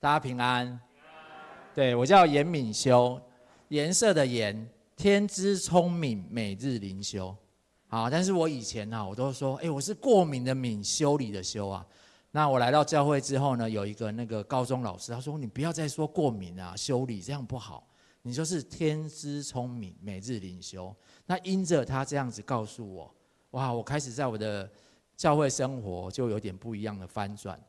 [0.00, 0.80] 大家平安。
[1.74, 3.20] 对，我叫颜敏修，
[3.68, 7.36] 颜色的颜，天资聪明，每日灵修。
[7.86, 11.86] 好，但是我以前呢，我都说，哎，我是过敏的敏，修理的修啊。
[12.30, 17.86] 那我来到教会之后呢，有一个那个高中老师，他说，你不要再说过敏啊，修理这样不好，
[18.22, 20.96] 你就是天资聪明，每日灵修。
[21.26, 23.14] 那因着他这样子告诉我，
[23.50, 24.70] 哇，我开始在我的
[25.14, 27.60] 教会生活就有点不一样的翻转。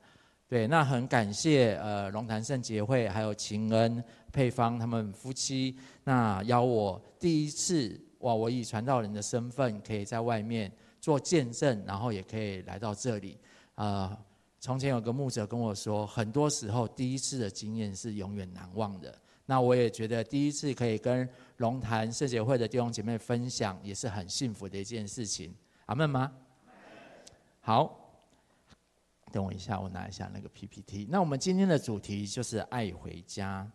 [0.52, 7.98] 对，那很感谢呃龙潭圣洁会还有秦恩佩芳他们夫妻，那邀我第一次。
[8.20, 8.36] 哇！
[8.36, 10.70] 我以传道人的身份，可以在外面
[11.00, 13.36] 做见证，然后也可以来到这里。
[13.76, 14.16] 呃，
[14.60, 19.12] 从前有个牧者跟我说，很多时候第一次的经验是永远难忘的。
[19.48, 21.28] 那我也觉得第一次可以跟
[21.58, 25.56] 龙潭圣洁会的弟兄姐妹分享，也是很幸福的一件事情。
[25.88, 26.32] 阿门吗？
[27.62, 28.01] 好，
[29.32, 31.08] 等我一下，我拿一下那个 PPT。
[31.10, 33.66] 那我们今天的主题就是爱回家。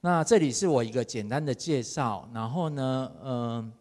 [0.00, 3.72] 那这里是我一个简单的介绍，然后呢，嗯、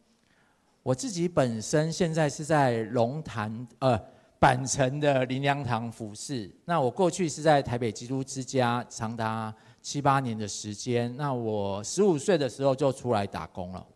[0.81, 3.99] 我自己本身现在是在龙潭呃
[4.39, 6.51] 板城的林良堂服饰。
[6.65, 11.15] 那我过去是在台北基督之家长达七八年的时间。
[11.17, 13.87] 那我十五岁的时候就出来打工了。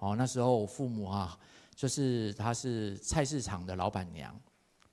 [0.00, 1.38] 哦，那时候我父母啊，
[1.74, 4.38] 就是他是菜市场的老板娘，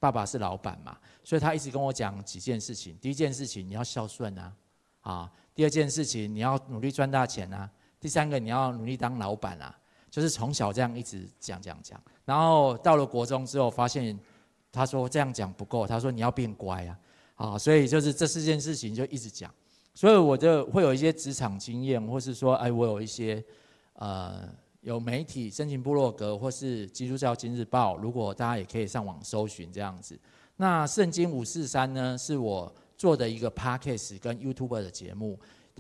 [0.02, 2.98] 爸爸是老板嘛，所以他一直跟我讲几件事情。
[3.00, 4.54] 第一件事情，你要孝顺啊，
[5.02, 5.32] 啊。
[5.54, 9.78] 第二件事情，你要努力赚大钱啊；第三个，你要努力当老板啊。
[10.10, 14.20] 就是从小这样一直讲讲讲，然后到了国中之后，发现
[14.72, 17.00] 他说这样讲不够，他说你要变乖啊，
[17.36, 19.54] 啊，所以就是这四件事情就一直讲。
[19.94, 23.44] 所以我就会有一些职场经验，或是说，哎，我有一些
[23.94, 24.50] 呃
[24.82, 30.20] 有媒体、申请部落格，或是基督教今日报，如果大家也可以上网搜寻这样子。
[30.58, 32.72] 那圣经五四三呢，是我。
[32.98, 35.40] 做的一个 Podcast 跟 YouTube 的节目，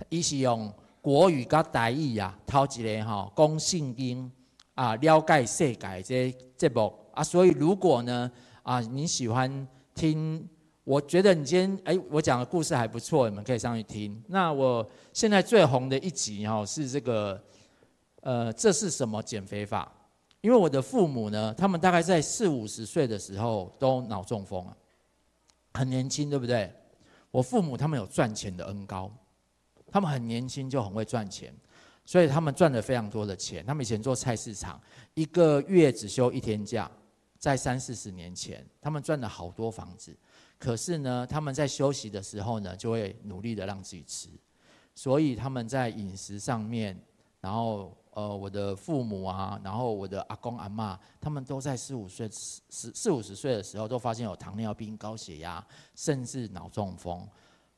[0.10, 4.32] 一是用国语跟台语呀，讨一个哈讲圣经
[4.74, 7.24] 啊，了解世界这节目啊。
[7.24, 8.32] 所以如果呢
[8.64, 10.50] 啊你喜欢听，
[10.84, 14.20] 我觉得你今天哎我讲的故事还不错，你们可以上去听。
[14.28, 14.84] 那我
[15.14, 17.40] 现在最红的一集哈是这个
[18.22, 19.92] 呃这是什么减肥法？
[20.42, 24.76] 因为我的父母呢，他们大概在四五十岁的时候都脑中风啊，
[25.76, 26.74] 很年轻，对不对？
[27.30, 29.12] 我父母他们有赚钱的恩高，
[29.92, 31.54] 他们很年轻就很会赚钱，
[32.06, 33.64] 所以他们赚了非常多的钱。
[33.64, 34.82] 他们以前做菜市场，
[35.14, 36.90] 一个月只休一天假，
[37.38, 40.18] 在三四十年前，他们赚了好多房子。
[40.58, 44.28] 可是呢，他们在休息的时候呢，就会努力的让自己吃，
[44.96, 47.00] 所以他们在饮食上面，
[47.40, 47.96] 然后。
[48.14, 57.26] 呃，我的父母啊，然后我的阿公阿嬷，他们都在四五岁、四四五十岁的时候，都发现有糖尿病、高血压，甚至脑中风。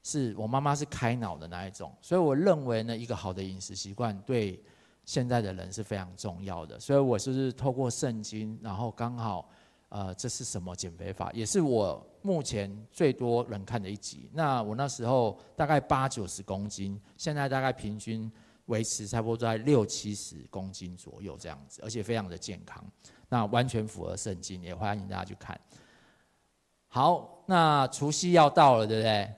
[0.01, 4.59] 是我妈妈是开脑的那一种，所以我认为呢，一个好的饮食习惯对
[5.05, 6.79] 现在的人是非常重要的。
[6.79, 9.47] 所以我就是透过圣经，然后刚好，
[9.89, 14.29] 呃，这是什么减肥法，也是我目前最多人看的一集。
[14.33, 18.31] 那我那时候大概八九十公斤，现在大概平均。
[18.67, 22.81] 维持差不多在六七十公斤左右这样子，而且非常的健康，
[23.27, 25.59] 那完全符合圣经，也欢迎大家去看。
[26.87, 29.33] 好，那除夕要到了，对不对？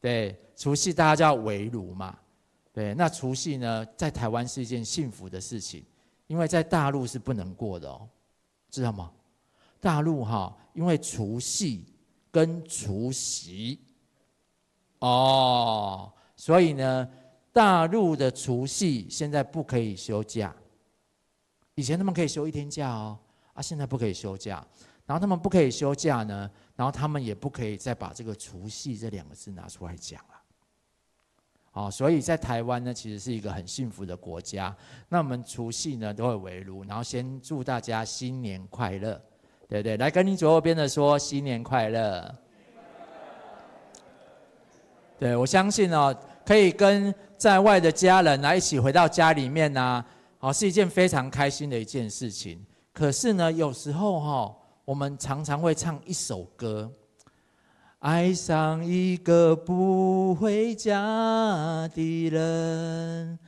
[0.00, 2.16] 对，除夕大家叫围炉嘛。
[2.72, 5.84] 对，那除夕呢，在台湾是一件幸福的事情，
[6.28, 8.08] 因为在大陆是不能过的哦，
[8.70, 9.12] 知道吗？
[9.80, 11.84] 大陆哈，因为除夕
[12.30, 13.80] 跟除夕
[15.00, 17.08] 哦，所以呢。
[17.52, 20.54] 大陆的除夕现在不可以休假，
[21.74, 23.18] 以前他们可以休一天假哦，
[23.52, 24.64] 啊，现在不可以休假。
[25.04, 30.34] 然后他们不可以休假呢，然后他们也不可以再把这个除夕这两个字拿出来讲了。
[31.72, 34.74] 哦，所以在台湾呢，其实是一个很幸福的国家。
[35.08, 39.20] 那我们除夕呢都会围炉，然后先祝大家新年快乐，
[39.68, 39.96] 对不对？
[39.98, 42.34] 来跟你左右边的说新年快乐。
[45.18, 46.16] 对，我相信哦。
[46.44, 50.04] 可以跟在外的家人啊一起回到家里面呢，
[50.38, 52.64] 好，是一件非常开心的一件事情。
[52.92, 54.54] 可是呢，有时候哈，
[54.84, 56.90] 我们常常会唱一首歌，
[58.00, 63.38] 爱上一个不回家的人，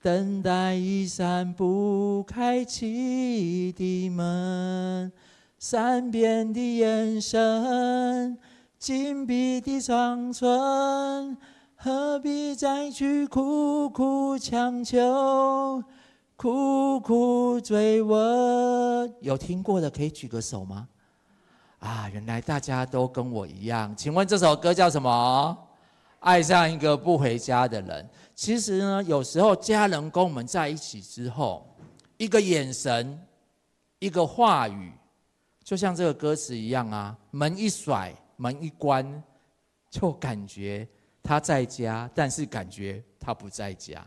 [0.00, 5.12] 等待一扇不开启的门，
[5.58, 8.38] 善变的眼神，
[8.78, 11.36] 紧闭的双唇。
[11.78, 15.82] 何必再去苦苦强求，
[16.34, 19.14] 苦苦追问？
[19.20, 20.88] 有听过的可以举个手吗？
[21.78, 23.94] 啊，原来大家都跟我一样。
[23.94, 25.56] 请问这首歌叫什么？
[26.20, 28.08] 爱上一个不回家的人。
[28.34, 31.66] 其实呢，有时候家人跟我们在一起之后，
[32.16, 33.16] 一个眼神，
[33.98, 34.92] 一个话语，
[35.62, 39.22] 就像这个歌词一样啊，门一甩，门一关，
[39.90, 40.88] 就感觉
[41.26, 44.06] 他在家，但是感觉他不在家。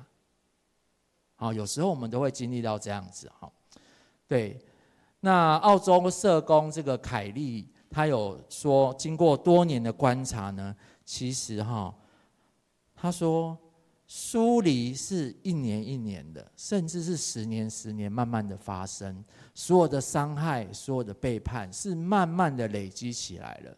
[1.35, 3.51] 好，有时候我们都会经历到这样子哈。
[4.25, 4.57] 对，
[5.19, 10.73] 那澳洲社工这个凯利，他有说，经过多年的观察呢，
[11.03, 11.93] 其实哈，
[12.95, 13.57] 他说
[14.07, 19.23] 疏离是一年一年的，甚至是十年十年慢慢的发生，
[19.53, 23.77] 所有的伤害，所有的背叛，是慢慢的累积起来了。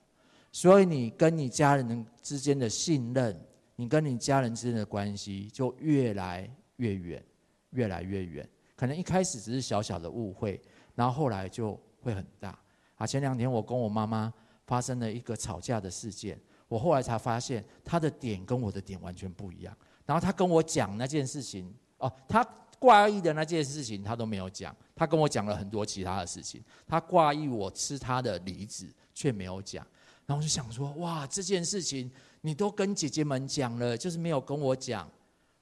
[0.51, 3.39] 所以你跟你家人之间的信任，
[3.75, 7.23] 你跟你家人之间的关系就越来越远。
[7.71, 8.45] 越来越远，
[8.75, 10.61] 可能一开始只是小小的误会，
[10.93, 12.59] 然后后来就会很大。
[12.95, 14.33] 啊，前两天我跟我妈妈
[14.67, 16.37] 发生了一个吵架的事件，
[16.67, 19.73] 我后来才发现她的点跟我的点完全不一样。
[20.05, 22.45] 然后她跟我讲那件事情，哦，她
[22.77, 26.61] 挂意的那件事情她都没有讲，她跟我讲了很多其他的事情。
[26.85, 29.87] 她挂意我吃她的梨子，却没有讲。
[30.25, 32.09] 然后我就想说，哇，这件事情
[32.41, 35.09] 你都跟姐姐们讲了，就是没有跟我讲。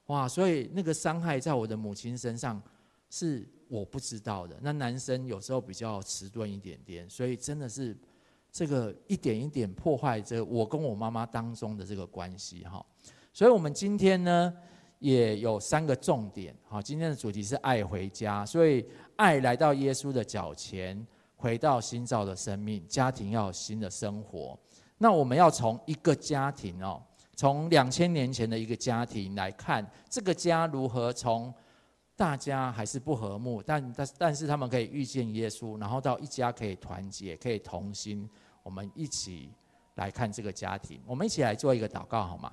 [0.06, 2.60] 哇，所以那个伤害在我的母亲身上
[3.08, 4.58] 是我不知道的。
[4.60, 7.96] 那男生有时候比较迟钝一点点，所以真的是
[8.50, 12.84] 这个一点一点破坏着我跟我妈妈当中的这个关系哈。
[13.32, 14.52] 所以我们今天呢
[14.98, 16.82] 也有三个重点哈。
[16.82, 18.84] 今天的主题是爱回家，所以
[19.14, 21.06] 爱来到耶稣的脚前，
[21.40, 24.58] 回到新造的生命，家庭要有新的生活。
[24.98, 27.02] 那我们要从一个家庭哦。
[27.34, 31.52] 从两千年前的一个家庭来看，这个家如何从
[32.14, 38.28] 大家还是不和睦，但但但是他们可以遇见耶稣，然后到一家可以团结，可以同心，
[38.62, 39.50] 我们一起
[39.94, 41.00] 来看这个家庭。
[41.06, 42.52] 我们一起来做一个祷告好吗？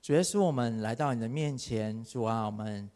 [0.00, 2.90] 主耶稣，我们来到你的面前，主啊，我们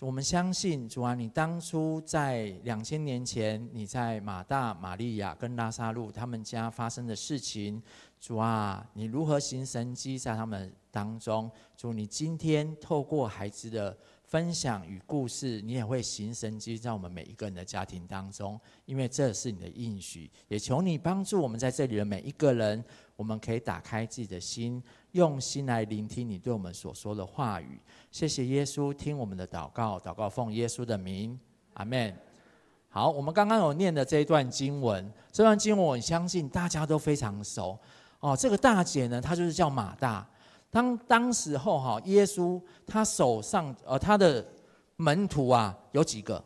[0.00, 7.80] 我们相信主啊，你当初在两千年前，你在马大、玛利亚跟拉撒路他们家发生的事情。
[8.18, 11.48] 主啊，你如何行神迹在他们当中？
[11.76, 20.28] 主，你今天透过孩子的分享与故事，你也会行神迹在我们每一个人的家庭当中，因为这是你的应许。
[20.48, 22.84] 也求你帮助我们在这里的每一个人，
[23.16, 24.82] 我们可以打开自己的心，
[25.12, 27.80] 用心来聆听你对我们所说的话语。
[28.10, 31.38] 谢谢耶稣，听我们的祷告，祷告奉耶稣的名，
[31.74, 32.16] 阿门。
[32.88, 37.78] 好，我们刚刚有念的这一段经文，这段经文我相信大家都非常熟。
[38.20, 40.26] 哦，这个大姐呢，她就是叫马大。
[40.70, 44.42] 当当时候哈，耶稣他手上呃，他的
[44.96, 46.42] 门徒啊有几个？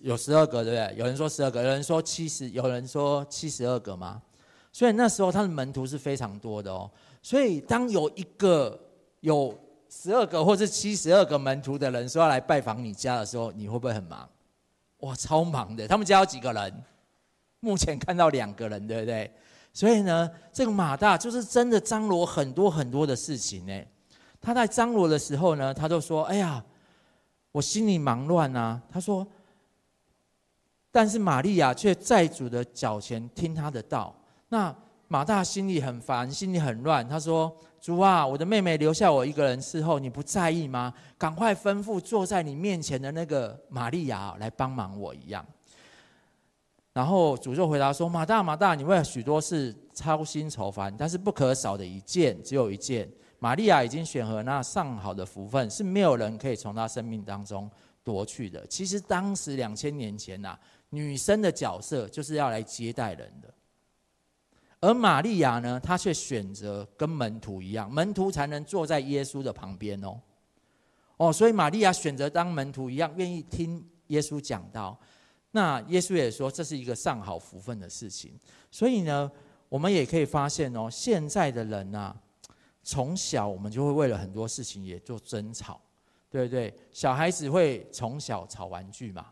[0.00, 0.98] 有十二个，对不对？
[0.98, 4.22] 有人说十二个，有人说七十，有人说七十二个吗？
[4.72, 6.90] 所以那时候他的门徒是非常多的哦。
[7.22, 8.80] 所以当有一个
[9.20, 9.56] 有
[9.88, 14.28] 十二个或是七十二个门徒的人说要来拜访你家的时候，你会不会很忙？
[15.00, 15.86] 哇，超忙的。
[15.86, 16.72] 他们家有几个人？
[17.60, 19.30] 目前看到两个人，对不对？
[19.72, 23.82] 所以呢，这个马大就是真的张罗很多很多的事情呢。
[24.40, 26.64] 他在张罗的时候呢，他就说：“哎呀，
[27.52, 29.26] 我心里忙乱啊。”他说
[30.90, 34.14] ：“但是玛利亚却在主的脚前听他的道。”
[34.52, 34.76] 那
[35.08, 37.08] 马大心里很烦，心里很乱。
[37.08, 40.92] 他说：“主啊，我的妹妹留下我一个人伺候，你不在意吗？
[41.16, 45.42] 赶快吩咐坐在你面前的那个玛利亚来帮忙我一样。”
[46.92, 53.10] 然后主就回答说：“马大，马大，你为了许多事操心愁烦，但是不可少的一件，只有一件。
[53.38, 57.70] 玛利亚已经选合那上好的福分，是没有人可以从她生命当中
[58.04, 58.66] 夺去的。
[58.66, 60.58] 其实当时两千年前呐、
[60.90, 63.48] 女生的角色就是要来接待人的，
[64.82, 70.20] 而玛利亚呢，她却选择跟门徒一样，门徒才能坐在耶稣的旁边哦。
[71.16, 74.98] 哦，所以玛利亚选择当门徒一样，愿意听耶稣讲道。”
[75.54, 78.32] 那耶稣也说，这是一个上好福分的事情，
[78.70, 79.30] 所以呢，
[79.68, 82.16] 我们也可以发现哦，现在的人呐，
[82.82, 85.78] 从小我们就会为了很多事情也做争吵，
[86.30, 86.74] 对不对？
[86.90, 89.26] 小孩子会从小吵玩具嘛，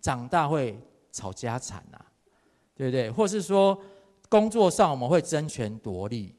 [0.00, 0.76] 长大会
[1.12, 1.98] 吵家产呐，
[2.74, 3.08] 对不对？
[3.08, 3.80] 或是说
[4.32, 6.34] 工作上我们会争权夺利，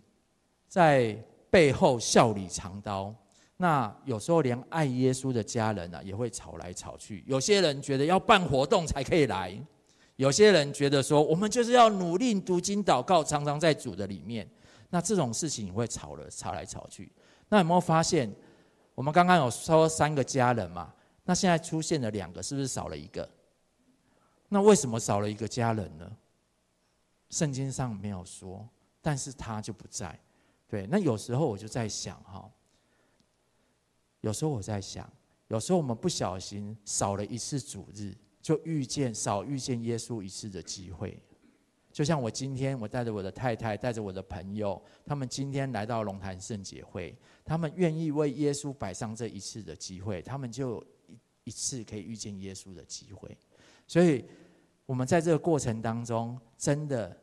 [0.68, 1.16] 在
[1.52, 3.14] 背后笑里藏刀。
[3.56, 7.24] 那有时候连爱耶稣的家人呢、啊，也会吵来吵去。
[7.28, 9.56] 有些人觉得要办活动才可以来，
[10.16, 14.50] 有些人觉得说我们就是要努力读经祷告，常常在主的里面。
[14.90, 17.12] 那这种事情也会吵了，吵来吵去。
[17.48, 18.28] 那有没有发现，
[18.96, 20.92] 我们刚刚有说三个家人嘛？
[21.26, 23.30] 那现在出现了两个，是不是少了一个？
[24.50, 26.12] 那为什么少了一个家人呢？
[27.34, 28.70] 圣经上没有说，
[29.02, 30.18] 但是他就不在。
[30.68, 32.48] 对，那有时候我就在想哈，
[34.22, 35.12] 有时候我在想，
[35.48, 41.20] 有时候我们不小心少了一次主日，就遇见少遇见耶稣一次的机会。
[41.92, 53.38] 就像我今天，我带着我的太太，带着我的朋友，他们今天来到龙潭圣洁会，他们愿意为耶稣摆上这一次的机会，他们就一一次可以遇见耶稣的机会。
[53.88, 54.26] 所以，
[54.88, 57.16] 我们在这个过程当中，真的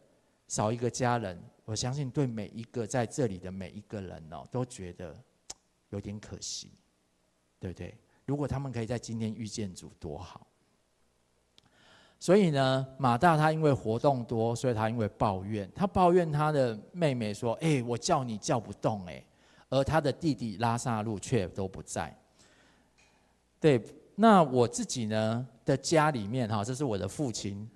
[0.50, 5.14] 少一个家人，我相信对每一个在这里的每一个人哦，都觉得
[5.90, 6.72] 有点可惜，
[7.60, 7.96] 对不对？
[8.26, 10.44] 如果他们可以在今天遇见主，多好。
[12.18, 19.24] 所以呢，马大他因为活动多，所以他因为抱怨，他抱怨他的妹妹说：“哎，我叫你叫不动哎。”
[19.70, 22.12] 而他的弟弟拉萨路却都不在。
[23.60, 23.80] 对，
[24.16, 27.70] 那我自己呢的家里面哈，这是我的父亲。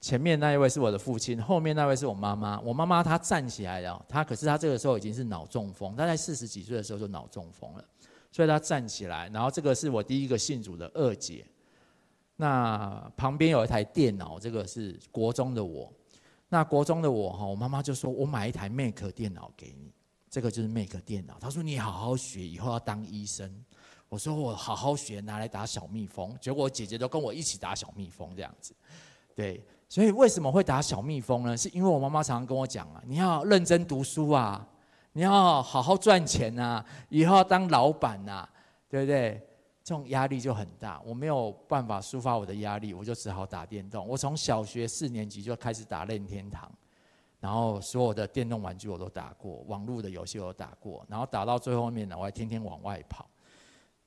[0.00, 2.58] 前面那一位是我的父亲，后面那位是我妈妈。
[2.60, 7.84] 我妈妈她站起来了，她可是她这个时候已经是脑中风，她在四十几岁的时候就脑中风了，
[8.32, 9.28] 所以她站起来。
[9.28, 11.46] 然后这个是我第一个信主的二姐。
[12.36, 15.92] 那旁边有一台电脑，这个是国中的我。
[16.48, 19.92] 那国中的我哈，我妈妈就说：“我买一台 Mac 电脑给你，
[20.30, 23.64] 这个就是 Mac 电脑。”她说：“你好好学，以后要当医生。”
[24.08, 28.74] 我说：“我好好学，拿来打小蜜蜂。”结果姐姐都跟我一起打小蜜蜂这样子。
[29.34, 31.56] 对，所以为什么会打小蜜蜂呢？
[31.56, 34.64] 是因为我妈妈常常跟我讲啊：“你要认真读书啊，
[35.14, 38.48] 你要好好赚钱啊，以后要当老板啊，
[38.88, 39.44] 对不对？”
[39.82, 44.06] 这种压力就很大，我没有办法抒发我的压力，我就只好打电动。
[44.06, 46.70] 我从小学四年级就开始打任天堂，
[47.40, 53.26] 然后所有的电动玩具我都打过，网络的游戏我都打过，然后打到最后面呢，我还天天往外跑。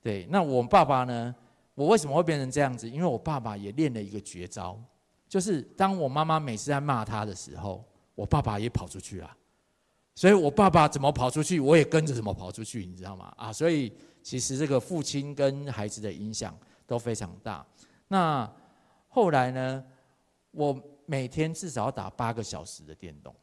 [0.02, 1.36] 对，那我爸爸呢？
[1.76, 2.90] 我为什么会变成这样子？
[2.90, 4.80] 因为我爸爸也练了一个绝招，
[5.34, 9.38] 就是当我妈妈每次在骂他的时候，我爸爸也跑出去了。
[10.14, 13.34] 所以我爸爸怎么跑出去，我也跟着怎么跑出去，你知道吗？
[13.38, 13.92] 啊，所以。
[14.26, 17.66] 其实这个父亲跟孩子的影响都非常大。
[18.08, 18.50] 那
[19.10, 19.84] 后来呢，
[20.52, 23.36] 我每天至少要打八个小时的电动，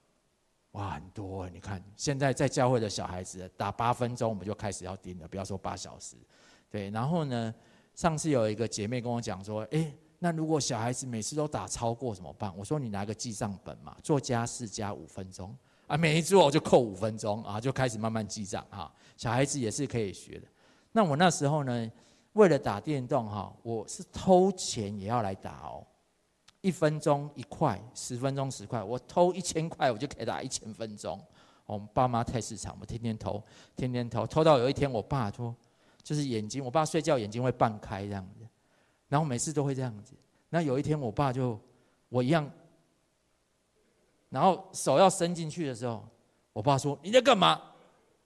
[0.71, 1.47] 哇，很多。
[1.51, 6.17] 你看现在在教会的小孩子打八分钟，我们就开始要盯了，不要说八小时。
[6.71, 7.55] 对，然后呢，
[7.95, 12.55] 上次有一个姐妹跟我讲说，诶，那如果小孩子每次都打超过怎么办？
[12.57, 18.93] 我说你拿个记账本嘛，做家事加五分钟啊，每一做我就扣五分钟啊，就开始慢慢记账哈。
[19.17, 20.47] 小孩子也是可以学的。
[20.93, 21.91] 那我那时候呢，
[22.35, 25.87] 为了打电动哈，我是偷钱也要来打哦，
[26.61, 31.19] 一分钟一块，十分钟十块，我偷一千块，我就可以打一千分钟。
[31.65, 33.43] 我们爸妈太市场，我天天偷，
[33.75, 35.55] 天天偷，偷到有一天，我爸说，
[36.03, 38.47] 就是眼睛，我爸睡觉眼睛会半开这样子，
[39.11, 40.15] 然后每次都会这样子。
[40.49, 41.61] 那有一天，我爸就
[42.09, 42.51] 我一样，
[44.31, 46.03] 然后手要伸进去的时候，
[46.55, 47.61] 我爸说你在干嘛？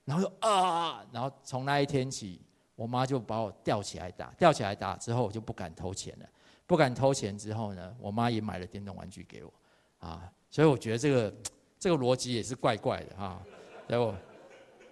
[0.04, 2.40] 然后说啊，然后从那一天起。
[2.76, 6.26] 我妈就把我吊起来打，吊起来打之后，我就不敢偷钱了。
[6.66, 9.52] 不敢偷钱之后呢，我妈也买了电动玩具给我，
[10.00, 11.32] 啊，所以我觉得这个
[11.78, 13.40] 这个逻辑也是怪怪的哈。
[13.86, 14.12] 对我，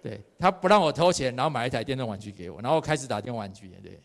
[0.01, 3.67] 对她不让我偷钱，然后买一台电动玩具给我，然后开始打电动玩具。
[3.83, 3.99] 对，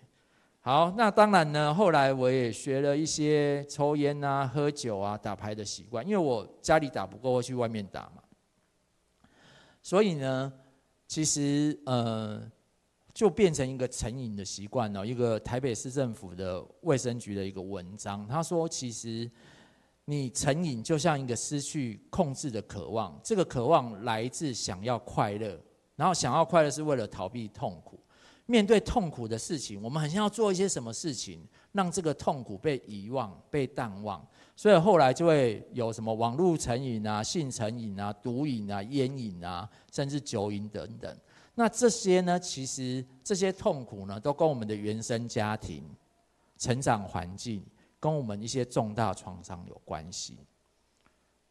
[0.68, 8.22] 好，那当然呢，后来我也学了一些抽烟啊、喝酒啊、打牌的习惯，因为我家里打不过，会去外面打嘛。
[9.82, 10.52] 所以呢，
[11.06, 12.42] 其实呃。
[13.14, 15.04] 就变成一个成瘾的习惯了。
[15.04, 19.28] 一个台北市政府的卫生局的一个文章，他说：“其实
[20.04, 25.58] 你成瘾就像一个失去控制的渴望，这个渴望来自想要快乐，
[25.96, 27.98] 然后想要快乐是为了逃避痛苦。
[28.50, 34.26] 面对痛苦的事情，我们很想要做一些什么事情，让这个痛苦被遗忘、被淡忘。
[34.56, 41.14] 所以后来就会有什么网络成瘾啊、性成瘾啊、毒瘾啊、烟瘾啊，甚至酒瘾等等。”
[41.54, 42.40] 那这些呢？
[42.40, 45.84] 其实这些痛苦呢，都跟我们的原生家庭、
[46.56, 47.62] 成长环境，
[48.00, 50.38] 跟我们一些重大创伤有关系。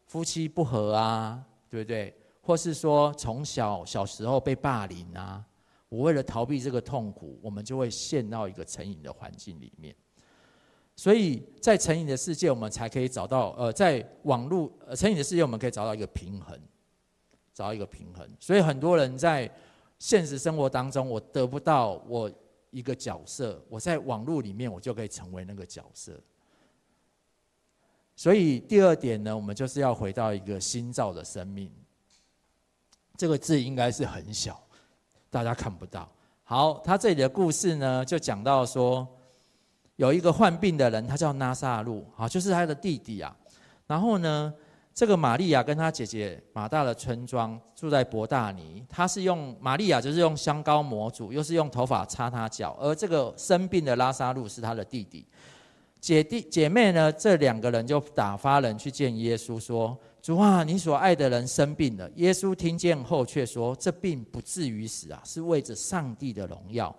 [0.06, 1.40] 夫妻不和啊，
[1.70, 2.12] 对不对？
[2.40, 5.44] 或是说从小小时候被霸凌啊，
[5.88, 9.94] 我为了逃避这个痛苦，我们就会陷到一个成瘾的环境里面。
[10.96, 16.58] 所以在成瘾的世界，我们才可以找到呃，在网络呃成瘾的世界，我们可以找到一个平衡，
[17.52, 18.28] 找到一个平衡。
[18.38, 19.50] 所以很多人在。
[20.00, 22.30] 现实生活当中，我得不到我
[22.70, 26.22] 一个角色，我在网络里面，我就可以成为那个角色。
[28.14, 31.68] 所以第二点呢，我们就是要回到一个新造的生命。
[33.16, 34.67] 这个字应该是很小，
[35.30, 36.08] 大家看不到。
[36.44, 39.06] 好，他这里的故事呢，就讲到说，
[39.96, 43.36] 有一个患病的人，他叫拉撒路，啊，就是他的弟弟啊。
[43.86, 44.52] 然后呢，
[44.94, 55.26] 这个玛利亚跟他姐姐马大的村庄住在伯大尼，他是用玛利亚就是用香膏抹主，又是用头发擦他脚，而这个生病的拉撒路是他的弟弟。
[56.00, 66.94] 姐弟姐妹呢，这两个人就打发人去见耶稣，说：“主啊，你所爱的人生病了。”耶稣听见后却说：“这病不至于死啊，是为着上帝的荣耀。”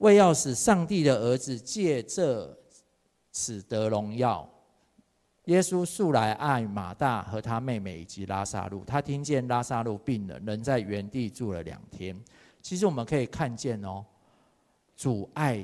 [0.00, 2.58] 为要使上帝的儿子借这
[3.30, 4.48] 此得荣耀，
[5.44, 8.82] 耶稣素来爱马大和他妹妹以及拉撒路。
[8.86, 12.18] 他听见拉撒路病了，仍在原地住了两天。
[12.62, 14.02] 其实我们可以看见哦，
[14.96, 15.62] 主爱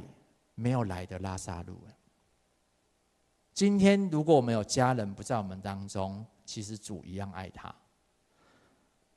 [0.55, 1.75] 没有来的拉撒路。
[3.55, 7.75] 今天如果我们有家人不在我们当中，其实主一样爱他。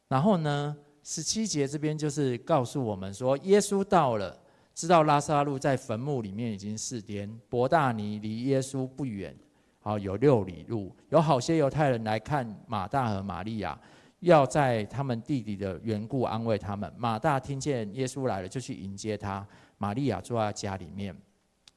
[0.10, 4.38] 然后呢，十七节这边就是告诉我们说，耶稣到了。
[4.76, 9.38] 知道拉撒路在坟墓里面已经四天，伯大尼离耶稣不远，
[9.82, 10.96] 好有六里路。
[11.10, 13.78] 有好些犹太人来看马大和玛利亚，
[14.22, 16.90] 要在他们弟弟的缘故安慰他们。
[16.98, 19.46] 马大听见耶稣来了，就去迎接他。
[19.80, 21.14] 玛利亚坐在家里面。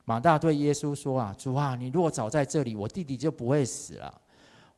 [0.05, 4.22] 马大对耶稣说：“啊，主啊，你若早在这里，我弟弟就不会死了。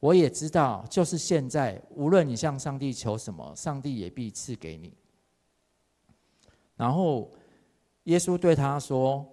[0.00, 4.92] 我也知道，就是现在，无论你向上帝求什么，上帝也必赐给你。”
[6.76, 7.30] 然后。
[8.04, 9.26] 耶稣对他说：“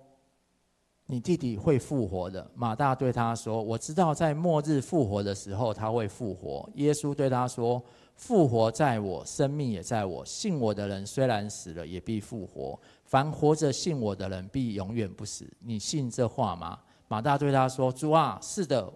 [1.06, 7.84] 你弟弟会复活的。”马大对他说：“我知道在末日复活的时候他会复活。”耶稣对他说
[8.16, 10.24] ：“复活在我，生命也在我。
[10.24, 12.80] 信我的人虽然死了，也必复活。
[13.04, 15.46] 凡活着信我的人，必永远不死。
[15.60, 18.90] 你信这话吗？”马大对他说：“主啊，是的，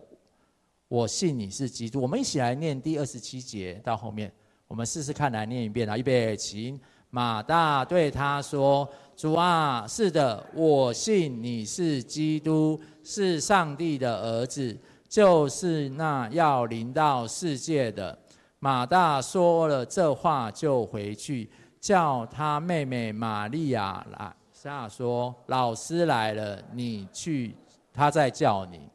[0.88, 4.32] 我信你是基督。”我们一起来念第二十七节到后面，
[4.68, 5.98] 我们试试看，来念一遍啊！
[5.98, 6.80] 预备起。
[7.10, 14.78] 马大对他说：“主啊，是的，我信你是基督，是上帝的儿子，
[15.08, 18.18] 就是那要临到世界的。”
[18.60, 21.50] 马大说了这话，就回去
[21.80, 27.56] 叫他妹妹玛利亚来下说：“老师来了，你去，
[27.94, 28.90] 他在叫你。”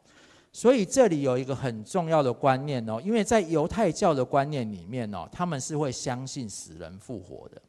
[0.52, 7.62] 所以这里有一个很重要的观念哦，因为在犹太教的观念里面哦，他们是会相信死人复活的。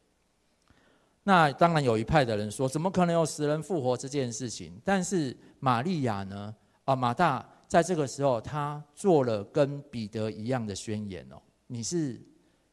[1.23, 4.81] 那当然有一派的人说，怎么可能有死人复活这件事情？
[4.83, 6.55] 但是玛利亚呢？
[6.85, 12.19] 啊，马大在这个时候，他做了跟彼得一样的宣言哦：你是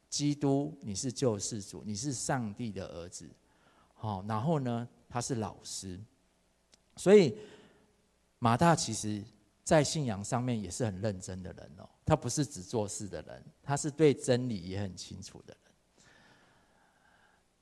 [0.08, 3.28] 基督，你是救世主，你是上帝的儿子。
[3.92, 6.00] 好，然后呢，他是老师，
[6.96, 7.36] 所以
[8.38, 9.22] 马大其实
[9.68, 11.86] 在信仰上面也是很认真的人哦。
[12.06, 15.58] 他不是只做事的人，他是对真理也很清楚的人。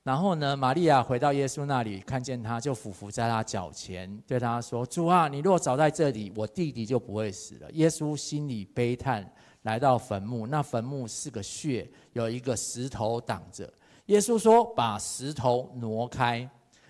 [0.04, 9.28] 然后呢，玛利亚回到耶稣那里，看见他就俯伏在他脚前，对他说：“主啊，你若早在这里，我弟弟就不会死了。”耶稣心里悲叹，
[9.62, 13.68] 来到坟墓，那坟墓是个穴，有一个石头挡着。
[14.04, 16.48] 耶稣说：“把石头挪开。”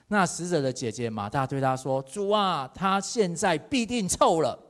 [0.09, 4.66] 那死者的姐姐马大对他说：“主啊，他现在必定臭了，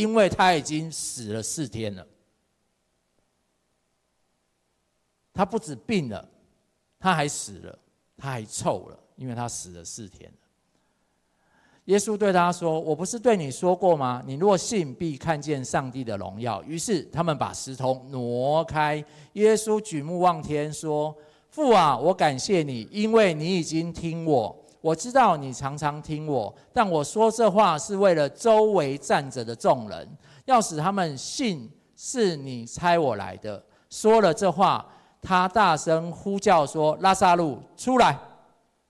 [0.00, 2.06] 因为他已经死了四天了。
[5.34, 6.28] 他不止病了。”
[7.02, 7.78] 他还死了，
[8.14, 10.36] 他还臭了，因为他死了四天了。
[11.86, 14.22] 耶稣对他说：“我不是对你说过吗？
[14.26, 19.02] 你若信，必看见上帝的荣耀。”于是他们把石头挪开。
[19.32, 21.16] 耶稣举目望天说
[21.48, 24.54] ：“父啊，我感谢你，因为你已经听我。
[24.80, 30.08] 我知道你常常听我，但我说这话是为了周围站着的众人，
[30.44, 34.86] 要使他们信是你差我来的。”说了这话。
[35.22, 38.18] 他大声呼叫说：“拉撒路出来！”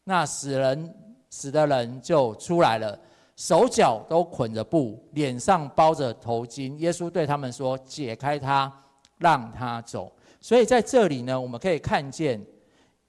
[0.06, 0.94] 那死人
[1.28, 2.96] 死的人就出来了，
[3.34, 6.76] 手脚都捆着布，脸上包着头巾。
[6.76, 8.72] 耶稣对他们说：“解开他，
[9.18, 12.40] 让他走。”所以在这里呢，我们可以看见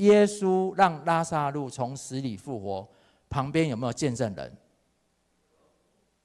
[0.02, 2.88] 耶稣让拉撒路从死里复活。
[3.30, 4.52] 旁边有没有见证人？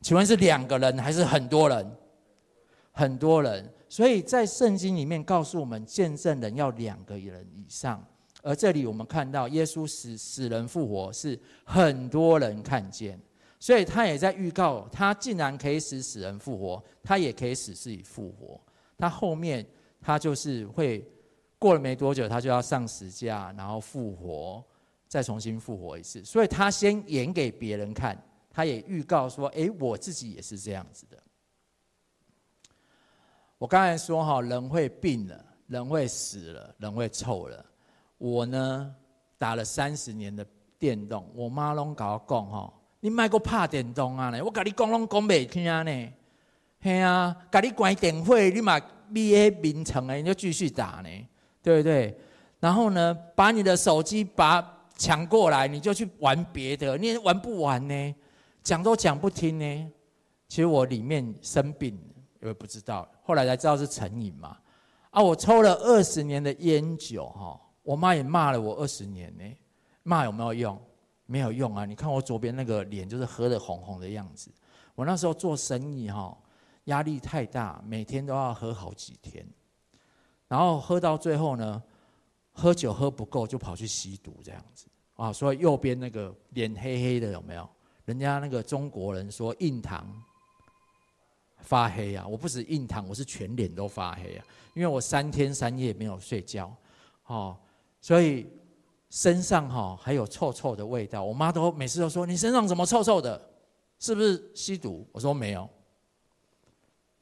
[0.01, 1.97] 请问是两个人还是很多人？
[2.91, 3.73] 很多人。
[3.89, 8.05] 所以在圣经里面告诉我们，见证人要两个人以上。
[8.43, 13.21] 而这里我们看到耶稣死死人复活，是很多人看见，
[13.59, 18.61] 所以他也在预告，他竟然可以使死人复活，他也可以使自己复活。
[18.99, 19.65] 他后面
[20.01, 21.05] 他就是会
[21.59, 24.65] 过了没多久，他就要上十架，然后复活，
[25.09, 26.25] 再重新复活一次。
[26.25, 28.17] 所以他先演给别人看，
[28.51, 31.17] 他也预告说：“诶，我自己也是这样子的。”
[33.59, 37.65] 我刚才说哈，人会病了，人会死了，人会臭了。
[38.19, 38.95] 我呢，
[39.39, 40.47] 打了三十年的
[40.79, 44.45] 电动，我妈拢搞讲哈，你卖个拍电动啊呢？
[44.45, 46.13] 我跟你讲拢讲袂听呢。
[46.81, 51.09] 嘿啊，跟你关电费，你嘛你诶名城诶，你就继续打呢，
[51.67, 52.17] 对不对？
[52.61, 58.15] 然后呢，把你的手机把抢过来，你就去玩别的，你也玩不完呢，
[58.63, 59.93] 讲都讲不听呢。
[60.47, 61.99] 其实我里面生病，
[62.39, 64.57] 我也不知道，后来才知道是成瘾嘛。
[65.11, 69.45] 啊，我抽了二十年的烟酒哈，我妈也骂了我二十年呢。
[70.05, 70.81] 骂有没有用？
[71.27, 71.85] 没有用啊！
[71.85, 74.53] 你看我左边那个脸，就是喝得红红的样子。
[74.95, 76.39] 我那时候做生意哈，
[76.85, 79.45] 压力太大，每天都要喝好几天，
[80.49, 81.83] 然后喝到最后呢，
[82.53, 85.33] 喝酒喝不够就跑去吸毒这样子啊。
[85.33, 87.69] 所以右边那个脸黑黑的有没有？
[88.05, 90.07] 人家那个中国人说印堂
[91.59, 96.75] 发黑啊，我不止印堂，我是全脸都发黑啊，因为我三天三夜没有睡觉，
[97.27, 97.57] 哦，
[98.01, 98.47] 所以。
[99.09, 103.41] 身上哈还有臭臭的味道，我妈都每次都说，你身上怎么臭臭的，
[104.01, 105.09] 是不是吸毒？
[105.13, 105.67] 我说没有，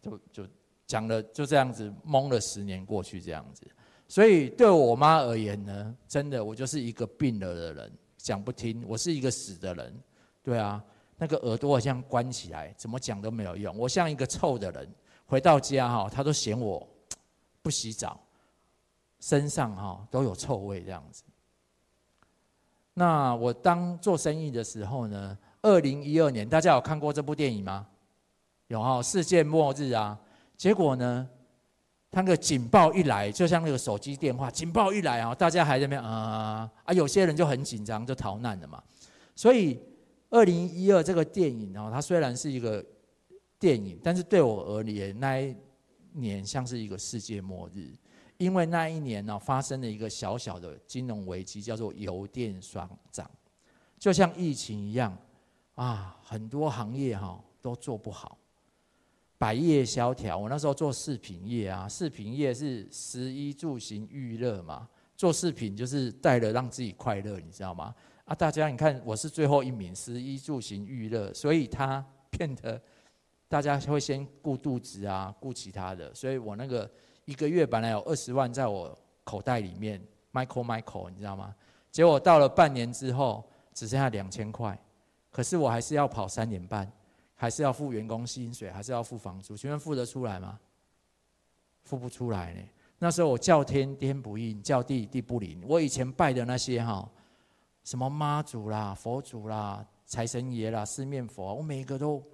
[0.01, 0.47] 就就
[0.95, 3.67] 讲了就这样子蒙了十年过去这样子，
[4.07, 9.93] 所以对我妈而言呢，真的我就是一个病了的人，讲不听，我是一个死的人，
[10.41, 10.81] 对啊，
[11.17, 14.89] 那个耳朵好像关起来，怎么讲都没有用，我像一个臭的人，
[15.27, 16.89] 回到家哈，她都嫌我
[17.61, 18.21] 不洗澡，
[19.19, 21.25] 身上哈都有臭味这样子。
[22.93, 27.85] 那我当做生意的时候呢，二零一二年，大家有看过这部电影吗？
[28.69, 30.17] 有哈，世界末日啊！
[30.65, 31.29] 结果呢，
[32.11, 38.83] 他那个警报一来，就像那个手机电话，警报一来啊，大家还在那边啊啊，有些人就很紧张，就逃难了嘛。
[39.37, 39.79] 所以
[40.31, 42.83] 二零一二这个电影哦，它虽然是一个
[43.59, 45.55] 电影，但是对我而言，那一
[46.15, 47.93] 年像是一个世界末日。
[48.39, 53.31] 因为那一年呢，发生了一个小小的金融危机，叫做油电双涨，
[53.99, 55.15] 就像疫情一样
[55.75, 58.39] 啊，很多行业哈都做不好，
[59.45, 60.39] 百业萧条。
[60.39, 67.95] 我那时候做饰品业啊，饰品业是食衣住行娱乐嘛，做饰品就是带了让自己快乐，你知道吗？
[68.25, 72.81] 啊，大家你看，我是最后一名，食衣住行娱乐，所以它 变得
[73.47, 76.91] 大家会先顾肚子啊，顾其他的，所以我那个。
[77.27, 79.99] 一个月本来有二十万在我口袋里面
[80.35, 81.55] ，Michael Michael，你知道吗？
[81.91, 84.79] 结果到了半年之后，只剩下两千块，
[85.31, 86.87] 可是我还是要跑三年半，
[87.45, 90.59] 还是要付员工薪水，还是要付房租，请问付得出来吗？
[91.83, 92.61] 付不出来呢。
[92.99, 95.63] 那时候我叫天天不应，叫地地不灵。
[95.69, 97.07] 我以前拜的那些哈，
[97.83, 102.25] 什么妈祖啦、佛祖啦、财神爷啦、四面佛，我每一个都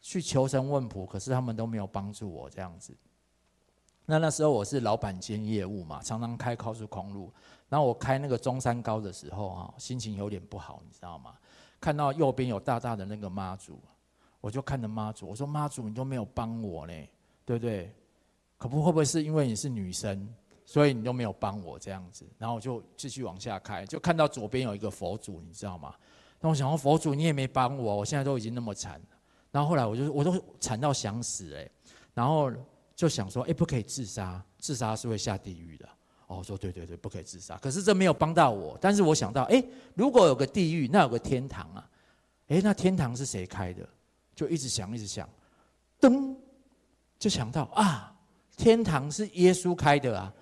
[0.00, 2.92] 去求神问卜，可是他们都没有帮助我这样子。
[4.06, 7.32] 那那时候我是老板兼业务嘛，常常开高速公路。
[7.68, 11.36] 然后我开那个中山高的时候啊，心情有点不好，你知道吗？
[11.80, 13.78] 看到右边有大大的那个妈祖，
[14.46, 16.92] 我就看着妈祖，我说妈祖你都没有帮我呢，
[17.44, 17.92] 对不对？
[18.56, 20.32] 可不会不会是因为你是女生，
[20.64, 22.24] 所以你都没有帮我这样子？
[22.38, 25.94] 然后我就继续往下开，就看到左边有一个佛祖，你知道吗？
[26.40, 29.00] 那我想说佛祖你也没帮我，我现在都已经那么惨。
[29.50, 31.68] 然后后来我就我都惨到想死哎，
[32.14, 32.52] 然后。
[32.96, 35.86] 就想说，哎，不可以自杀，自杀是会下地狱的。
[36.28, 37.54] 哦，说对对对，不可以自杀。
[37.58, 38.78] 可是这没有帮到我。
[38.80, 41.90] 但是我想到，哎，如果有个地狱，那有个天堂啊。
[42.48, 43.86] 哎，那天堂是谁开的？
[44.36, 45.28] 就一直想，一直想，
[46.00, 46.36] 噔，
[47.18, 48.14] 就想到啊，
[48.56, 50.32] 天堂是耶稣开的啊。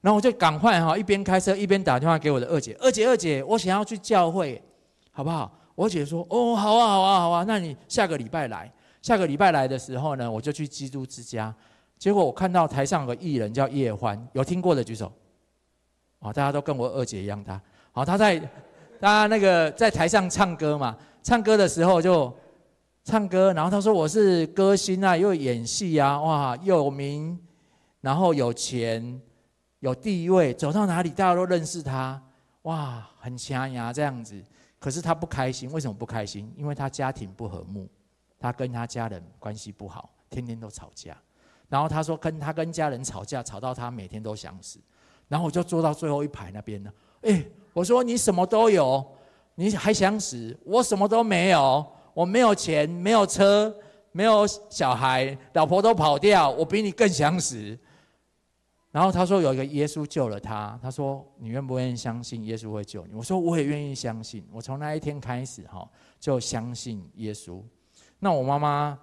[0.00, 4.62] 然后我就赶快哈，一边开车一边打电话给我的二姐，二姐二姐，我想要去教会，
[5.10, 5.52] 好不好？
[5.74, 8.72] 我姐说，哦，好啊好啊好啊，那你下个礼拜来。
[9.02, 11.54] 下个礼拜来的时候呢，我就去基督之家。
[11.98, 15.12] 结果我看到台上有个艺人叫叶欢，有听过的举手。
[16.20, 17.60] 哦，大家都跟我二姐一样大。
[17.92, 18.40] 好，他在
[19.00, 22.32] 他那个在台上唱歌嘛，唱歌的时候就
[23.08, 27.38] 唱歌，然后他说我是歌星啊，又演戏啊，哇，又有名，
[28.02, 29.18] 然后有钱，
[29.80, 32.22] 有地位，走到哪里大家都认识他，
[32.64, 34.38] 哇，很强呀这样子。
[34.78, 36.52] 可是他不开心，为什么不开心？
[36.54, 37.88] 因为他家庭不和睦，
[38.38, 41.16] 他跟他家人关系不好，天天都吵架。
[41.70, 44.78] 然后他说跟他跟家人吵架，吵到他每天都想死。
[45.28, 46.92] 然后我就坐到最后一排那边呢。
[47.22, 47.42] 哎，
[47.72, 49.02] 我说你什么都有，
[49.54, 50.54] 你还想死？
[50.66, 51.86] 我什么都没有，
[52.18, 53.72] 我没有钱，没有车，
[54.10, 57.78] 没有小孩，老婆都跑掉，我比你更想死。
[58.90, 60.76] 然后他说有一个耶稣救了他。
[60.82, 63.14] 他说你愿不愿意相信耶稣会救你？
[63.14, 64.44] 我说我也愿意相信。
[64.50, 67.62] 我从那一天开始哈，就相信耶稣。
[68.18, 68.98] 那我妈妈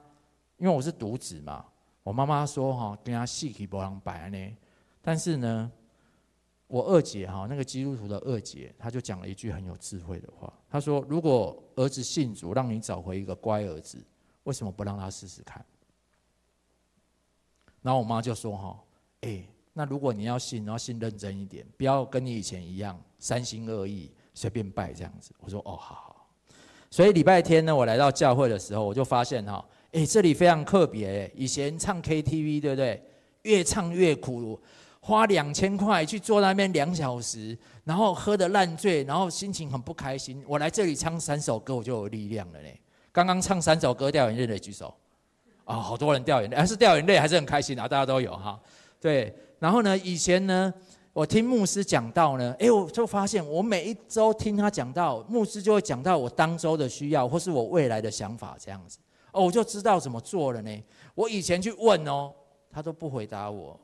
[0.57, 1.63] 因为我是独子嘛。
[2.03, 4.37] 我妈妈说：“哈，跟他细皮不让摆呢。”
[5.01, 5.71] 但是呢，
[6.67, 10.51] 我二姐哈，那个基督徒的二姐，她就讲了一句很有智慧的话。
[10.69, 14.03] 她说：“如果儿子信主，让你找回一个乖儿子，
[14.43, 15.63] 为什么不让他试试看？”
[17.83, 18.83] 然后我妈就说：“哈，
[19.21, 26.27] 哎，那如果你要信，你要信认真一点，不要跟你以前一样三心二意，随便拜这样子。”我说：“哦，好好。”
[26.89, 31.31] 所以礼拜天呢，我来到教会的时候，我就发现哈，哎，这里非常特别。
[31.35, 33.03] 以前唱 KTV，对不对？
[33.43, 34.59] 越唱越苦。
[35.05, 40.43] 花两千块去坐那边两小时，然后喝得烂醉，然后心情很不开心。
[40.47, 42.81] 我来这里唱三首歌，我就有力量了嘞。
[43.11, 44.91] 刚刚唱三首歌掉眼泪的举手，
[45.63, 48.59] 啊、好多人掉眼泪，还是掉眼泪，还是很开心啊，大家都有哈。
[48.99, 50.73] 对，然后呢，以前呢，
[51.13, 58.97] 我听牧师讲到呢，哎，我就发现我每一周听他讲到，牧师就会讲到我当周的需要，或是我未来的想法这样子，
[59.31, 60.83] 哦，我就知道怎么做了呢。
[61.13, 62.33] 我以前去问哦，
[62.71, 63.79] 他都不回答我。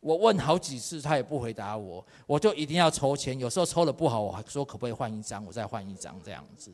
[0.00, 3.38] 我问好几次，他也不回答我，我就一定要抽签。
[3.38, 6.72] 有时候抽的不好，我还说可不可以换一张，我再换一张这样子。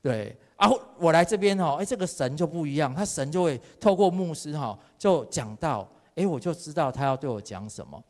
[0.00, 8.02] 对，然后我来这边哦，哎，这个神就不一样，他神就会透过牧师哈，就讲到，哎，我就知道他要对我讲什么。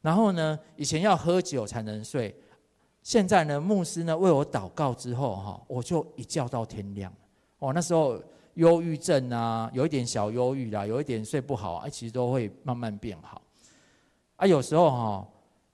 [0.00, 2.34] 然后呢，以前要喝酒才能睡，
[3.02, 7.12] 现在呢，牧师呢为我祷告之后哈，我就一觉到天亮。
[7.58, 8.20] 哦，那时候
[8.54, 13.40] 忧郁症啊，有一点小忧郁啦，有一点睡不好，哎，其实都会慢慢变好。
[14.36, 15.28] 啊，有时候哈，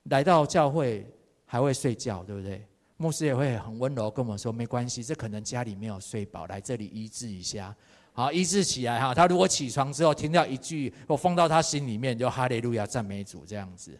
[0.05, 1.07] 来到教会
[1.45, 2.65] 还会睡觉，对不对？
[2.97, 7.75] 牧师也会很温柔跟我们说，没关系，这可能家里没有睡饱，来这里医治一下，
[8.13, 9.13] 好，医治起来哈。
[9.13, 13.99] 他如果起床之后听到一句，我放到他心里面，就哈利路亚赞美主这样子。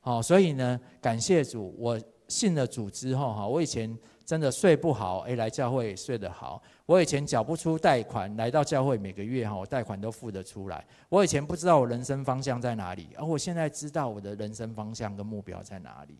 [0.00, 6.62] 好，所以呢，感谢主，我信了主之后哈，我以前真的睡不好，哎，来教会睡得好。
[6.86, 10.84] 我以前缴不出贷款，来到教会每个月哈，我贷款都付得出来。
[11.08, 16.16] 我以前不知道我人生方向在哪里，而我现在知道我的人生方向跟目标在哪里。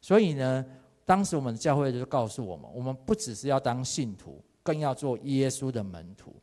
[0.00, 0.64] 所以呢，
[1.04, 6.36] 当时我们的教会就告诉我们，我们不只是要当信徒，更要做耶稣的门徒。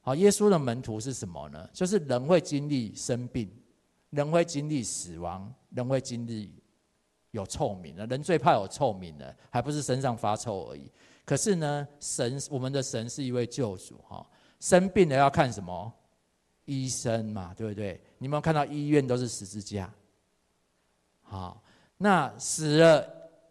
[0.00, 1.68] 好，耶稣的门徒是什么呢？
[1.72, 3.50] 就是人会经历生病，
[4.10, 6.52] 人会经历死亡，人会经历
[7.34, 8.06] 有臭名的。
[8.06, 10.90] 人最怕有臭名的，还不是身上发臭而已。
[11.24, 14.24] 可是呢，神，我们的神是一位救主哈。
[14.60, 15.92] 生病了要看什么？
[16.64, 18.00] 医生嘛，对不对？
[18.18, 19.92] 你有没有看到医院都是十字架？
[21.22, 21.62] 好，
[21.98, 23.06] 那死了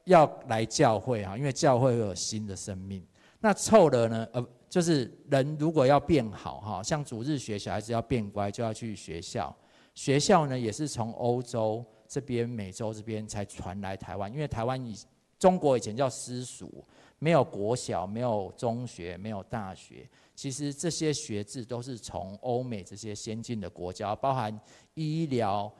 [0.05, 3.05] 要来教会哈，因为教会会有新的生命。
[3.39, 4.27] 那臭了呢？
[4.31, 9.55] 呃，就是人如果要变好哈，像主日学小孩子要变乖，就要去学校。
[9.93, 14.95] 学校呢，也是从欧洲这边、美洲这边才传来台湾，因为台湾以
[15.39, 16.85] 中国以前叫私塾。
[17.19, 20.05] 没有国小，没有中学，没有大学。
[20.35, 24.59] 其实这些学制都是从欧美这些先进的国家，包含
[24.93, 25.73] 医疗、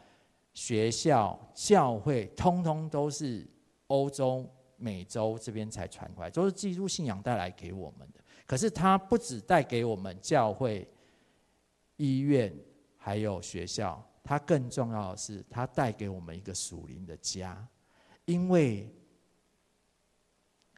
[0.54, 3.46] 学校、教会，通通都是
[3.88, 8.22] 欧洲、美洲这边才传过来，都是基督信仰带来给我们的。
[8.46, 10.88] 可是它不只带给我们教会、
[11.98, 12.56] 医院，
[12.96, 17.68] 还有学校，它更重要的是，它带给我们一个属灵的家，
[18.26, 18.92] 因为。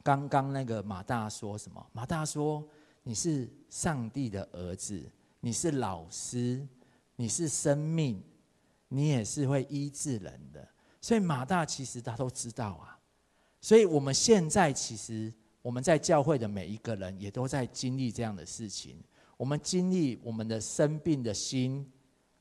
[0.04, 1.84] 刚刚那个马大说什么？
[1.92, 2.64] 马大说
[3.02, 5.04] ：“你是上帝的儿子，
[5.40, 6.64] 你是老师，
[7.16, 8.24] 你是生命，
[8.88, 10.70] 你也是会医治人的。”
[11.02, 13.00] 所以马大其实他都知道啊。
[13.60, 19.04] 所以我们现在其实我们在教会的每一个人也都在经历这样的事情。
[19.38, 21.92] 我们经历我们的生病的心，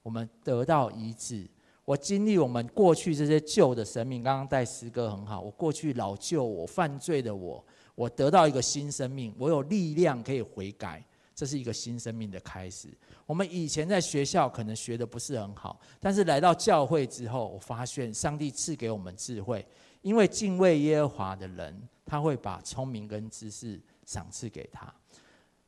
[0.05, 1.45] 我们得到医治。
[1.85, 5.40] 我经历我们过去这些旧的生命，刚刚带诗歌很好。
[5.40, 7.62] 我过去老旧，我犯罪的我，
[7.95, 12.88] 我得到一个新生命，我有力量可以悔改，这是一个新生命的开始。
[13.27, 19.67] 我们以前在学校可能学的不是很好，但是来到教会之后，我发现上帝赐给我们智慧，
[20.01, 24.90] 因为敬畏耶和华的人，他会把聪明跟知识赏赐给他。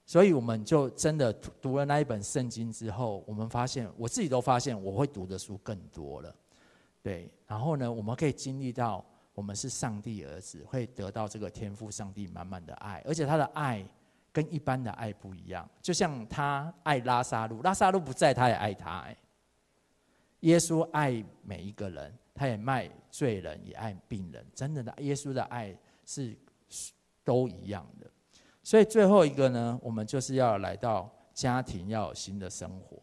[0.09, 6.33] 所以我们就真的读了那一本圣经之后，我们发现，我自己都发现，我会读的书更多了，
[7.03, 7.29] 对。
[7.45, 13.85] 然后呢，我们可以经历到，我们是上帝儿子，会得到这个天赋上帝满满的爱，而且他的爱
[14.33, 15.69] 跟一般的爱不一样。
[15.83, 19.05] 就像他爱拉撒路，拉撒路不在，他也爱他。
[20.41, 24.47] 耶稣爱每一个人，他也爱罪人，也爱病人。
[24.55, 26.37] 真的的，耶稣的爱是
[27.25, 28.09] 都一样的。
[28.67, 33.01] 所以最后一个呢，我们就是要来到家庭，要有新的生活。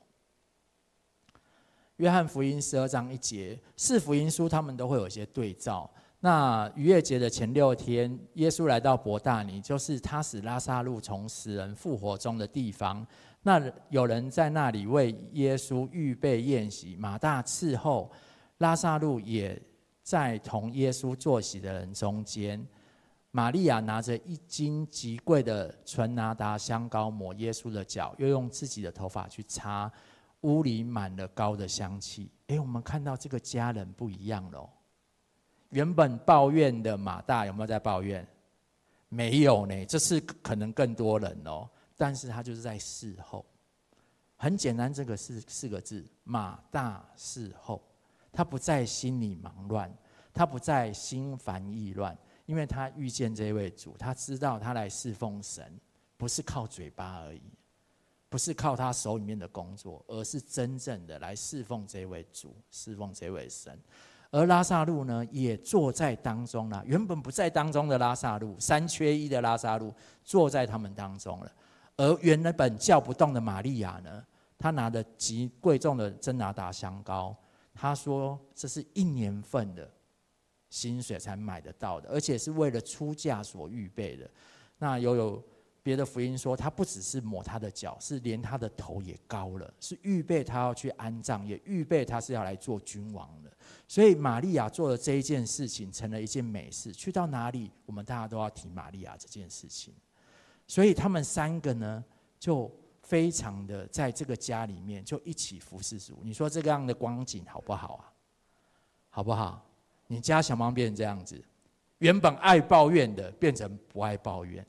[1.96, 5.90] 约翰福音十二章一节，四福音书他们都会有一些对照。
[6.20, 13.08] 那逾越节的前六天，耶稣来到伯大尼，就是他使拉撒路从死人复活中的地方。
[13.42, 18.12] 那有人在那里为耶稣预备宴席，马大伺候，
[18.58, 19.58] 拉撒路也
[20.02, 22.62] 在同耶稣坐席的人中间，
[23.36, 29.92] 玛利亚拿着一斤极贵的纯拿达香膏抹耶稣的脚，又用自己的头发去擦，
[30.42, 32.30] 屋里满了膏的香气。
[32.48, 34.70] 诶，我们看到这个家人不一样喽。
[35.72, 38.26] 原本抱怨的马大有没有在抱怨？
[39.10, 41.68] 没有呢，这次可能更多人哦。
[41.98, 43.44] 但是他就是在侍候，
[44.36, 47.82] 很简单，这个四四个字：马大侍候。
[48.32, 49.92] 他不再心里忙乱，
[50.32, 55.80] 他不再心烦意乱，因为他遇见这位主，他知道他来侍奉神，
[56.18, 57.42] 不是靠嘴巴而已，
[58.30, 63.80] 不是靠他手里面的工作，而是真正的来侍奉这位主，侍奉这位神。
[64.32, 66.84] 而拉萨路呢，也坐在当中了。
[66.88, 71.52] 原本不在当中的拉萨路，三缺一的拉萨路，坐在他们当中了。
[71.96, 74.26] 而原本叫不动的玛利亚呢，
[74.58, 77.36] 她拿着极贵重的真拿达香膏。
[77.76, 79.92] 他说：“这是一年份的
[80.74, 84.28] 薪水才买得到的，而且是为了出嫁所预备的。
[84.80, 85.44] 那又有
[85.84, 93.52] 别的福音说，他不只是抹他的脚，是连他的头也膏了，是预备他要去安葬，也预备他是要来做君王的。
[93.88, 96.92] 所以玛利亚做的这一件事情，成了一件美事。
[96.92, 99.94] 去到哪里，我们大家都要提玛利亚这件事情。
[100.66, 102.04] 所以他们三个呢，
[102.40, 102.70] 就。”
[103.04, 108.14] 非常的在这个家里面就一起服侍主，你说这个样的光景好不好啊？
[109.10, 109.62] 好不好？
[110.14, 111.42] 你家想不想变成这样子？
[111.98, 114.66] 原本爱抱怨的变成不爱抱怨，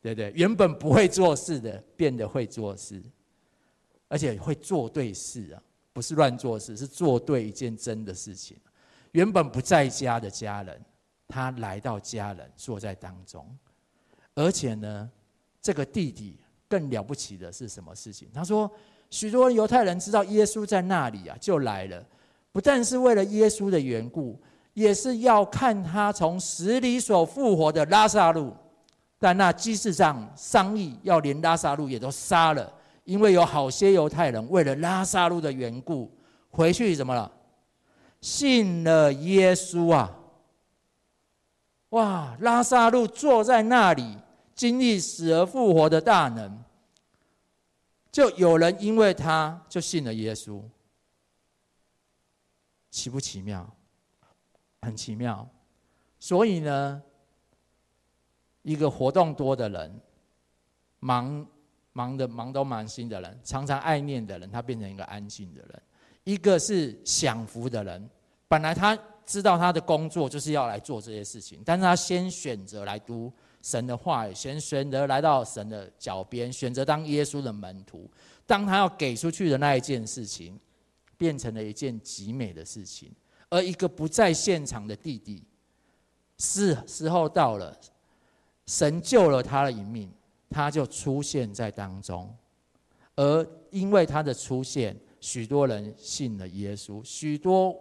[0.00, 0.30] 对不对？
[0.34, 3.02] 原本不会做事的变得会做事，
[4.08, 8.56] 而且会做对事啊，不是乱做事，是做对一件真的事情。
[9.12, 10.80] 原本不在家的家人，
[11.28, 13.46] 他来到家人坐在当中，
[14.34, 15.10] 而且呢，
[15.60, 16.38] 这个弟弟。
[16.72, 18.30] 更了不起的是什么事情？
[18.32, 18.70] 他说，
[19.10, 22.02] 许多犹太人知道耶稣在那里啊，就来了，
[22.52, 24.38] 不但是为了耶稣的缘故，
[24.74, 28.54] 也是要看他从死里所复活的拉撒路。
[29.18, 32.72] 但那祭司长商议要连拉撒路也都杀了，
[33.04, 36.10] 因为有好些犹太人为了拉撒路的缘故，
[36.50, 37.30] 回去怎么了？
[38.20, 40.10] 信了耶稣啊！
[41.90, 44.18] 哇，拉撒路坐在那里。
[44.54, 46.62] 经历死而复活的大能，
[48.12, 50.60] 就有人因为他就信了耶稣，
[52.92, 53.68] 奇不奇妙？
[54.82, 55.48] 很奇妙。
[56.20, 57.02] 所以呢，
[58.62, 60.00] 一个活动多的人，
[61.00, 61.44] 忙
[61.92, 65.82] 忙的忙东忙西的人，常常爱念的人，他变成一个安静的人；
[66.22, 68.08] 一个是享福的人，
[68.46, 73.32] 本来他知道他的工作就是要来做这些事情，但是他先选择来读。
[73.62, 78.10] 神的话语，先选择来到神的脚边，选择当耶稣的门徒。
[78.44, 80.58] 当他要给出去的那一件事情，
[81.22, 83.14] 变成了一件极美的事情。
[83.48, 85.44] 而一个不在现场的弟弟，
[86.36, 87.78] 是时候到了，
[88.66, 90.10] 神救了他的一命，
[90.50, 92.34] 他就出现在当中。
[93.14, 97.72] 而因为他的出现，许多人信了耶稣，许多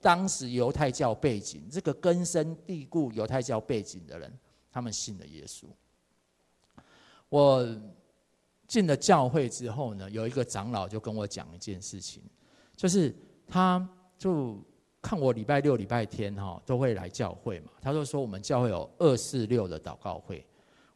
[0.00, 4.36] 当时犹太教背景，这个根深蒂固犹太教背景的人。
[4.72, 5.66] 他们信了耶稣。
[7.28, 7.80] 我
[8.66, 12.22] 进了教会之后呢，有一个长老就跟我讲一件事情，
[12.80, 13.14] 就是
[13.46, 14.58] 他就
[15.02, 20.42] 看我礼拜六、礼拜天哈都会来教会嘛，他就说我们教会有二四六的祷告会，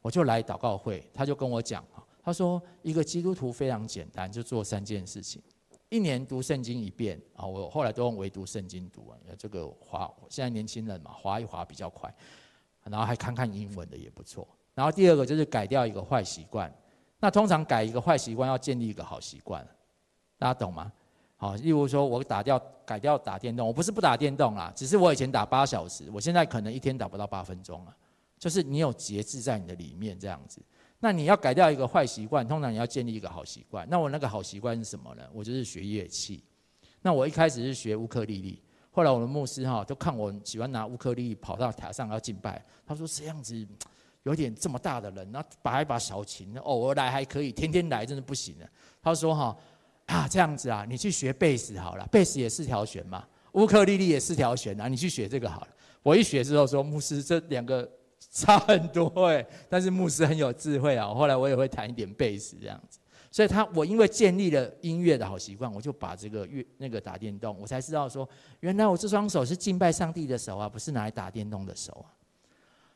[0.01, 1.07] 我就来祷告会。
[1.13, 1.85] 他就跟我讲，
[2.23, 5.43] 他说一个基督徒非常简单，就做三件事情：
[5.91, 12.11] 一年读圣经一遍啊，我后来都用唯读圣经读啊，这个滑现在年轻人嘛，滑一滑比较快。
[12.85, 14.49] 然后还看看英文的也不错。
[14.73, 16.75] 然后第二个就是改掉一个坏习惯。
[17.21, 19.63] 那通常改一个坏习惯要建立一个好习惯，
[20.39, 20.91] 大家懂吗？
[21.37, 27.97] 好，例如说我打掉改掉打电动，我不是不打电动啦，只是我以前打八小时，我现在可能一天打不到八分钟了。
[28.39, 30.61] 就是你有节制在你的里面这样子。
[31.01, 33.87] 那你要改掉一个坏习惯，通常你要建立一个好习惯。
[33.89, 35.23] 那我那个好习惯是什么呢？
[35.33, 36.43] 我就是学乐器。
[37.03, 38.63] 那我一开始是学乌克丽丽。
[38.91, 43.67] 后来我的牧师哈都看我喜欢拿乌克丽丽跑到台上要敬拜，他说这样子
[44.23, 48.67] 有点这么大的人，然后拔一把小琴，偶尔来还可以，天天来真的不行了。
[49.03, 49.57] 他说哈
[50.07, 55.69] 啊这样子啊，你去学贝斯好了，贝斯也四条弦嘛，乌克丽丽也四条弦啊，你去学这个好了。
[56.03, 57.89] 我一学之后说牧师这两个
[58.31, 62.99] 差很多哎，但是牧师很有智慧啊，后来我也会弹一点贝斯这样子。
[63.31, 68.29] 所以他，我因为建立了音乐的好习惯，我就把这个乐那个打电动，我才知道说，
[68.61, 72.15] 原来我这双手是敬拜上帝的手啊，不是拿来打电动的手啊。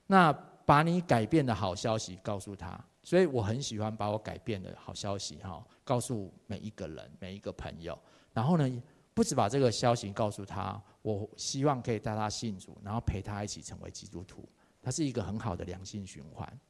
[0.07, 0.33] 那
[0.65, 2.79] 把你改变的好消息告诉他，
[3.09, 7.99] 所以我很喜欢把我改变的好消息哈，告诉每一个人、每一个朋友。
[8.35, 8.83] 然后呢，
[9.15, 14.47] 不止把这个消息告诉他，我希望可以带他信主，然后陪他一起成为基督徒。
[14.83, 16.61] 他是一个很好的良性循环，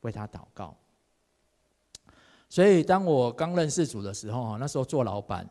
[0.00, 0.76] 为他祷告。
[2.48, 5.48] 所以当我刚认识主的时候，哈，那时候做老板，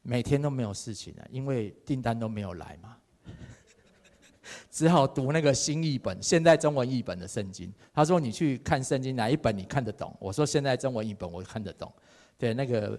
[0.00, 2.96] 每天都没有事情的，因为订单都没有来嘛，
[4.70, 7.72] 只好读那个新译本，现代中文译本的圣经。
[7.92, 11.92] 他说：“你去看圣经哪一本你看得懂？”我说：“现代中文译本我看得懂。”
[12.38, 12.98] 对，那个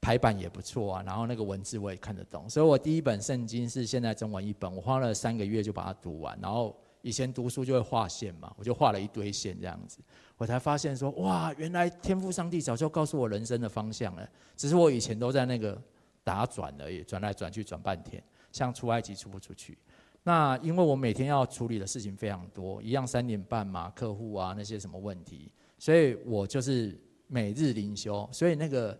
[0.00, 2.48] 排版也不错啊，然后那个文字我也看得懂。
[2.48, 6.76] 所以我第一本圣经是现代中文译本，我花了三个月就把它读完，然后。
[7.02, 9.98] 以前读书就会画线嘛，我就画了一堆线这样子，
[10.36, 15.80] 我才发现说，哇，原来天赋上帝早就告诉我人生的方向了，只是我以前都在那个
[16.24, 18.20] 打转而已，转来转去转半天，
[18.50, 19.78] 像出埃及出不出去。
[20.26, 28.98] 那因为我每天要处理的事情非常多，一样三点半嘛，客户啊那些什么问题，所以我就是每日灵修，所以那个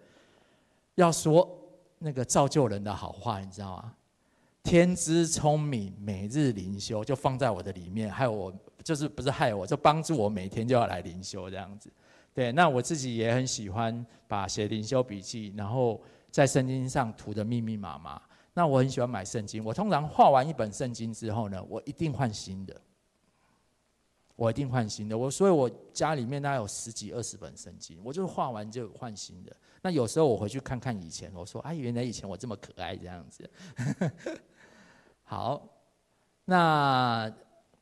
[0.95, 1.51] 要说
[1.99, 3.93] 那个造就人的好话，你知道吗？
[4.63, 8.55] 天资聪明，每日灵修就放在我的里面，害我
[8.85, 11.91] 就是不是害我，就帮助我每天就要来灵修这样子。
[12.33, 16.01] 对，那我自己也很喜欢把写灵修笔记，然后
[16.31, 18.23] 在圣经上涂得密密麻麻。
[18.59, 22.75] 那我很喜欢买圣经，我通常画完一本圣经之后呢，我一定换新的，
[24.35, 25.19] 我一定换新的。
[25.19, 29.55] 我所以，我家里面大概有十几二十本圣经，我就是画完就换新的。
[29.83, 33.51] 那有时候我回去看看以前，我说，哎，原来以前我这么可爱这样子。
[35.23, 35.63] 好，
[36.47, 37.31] 那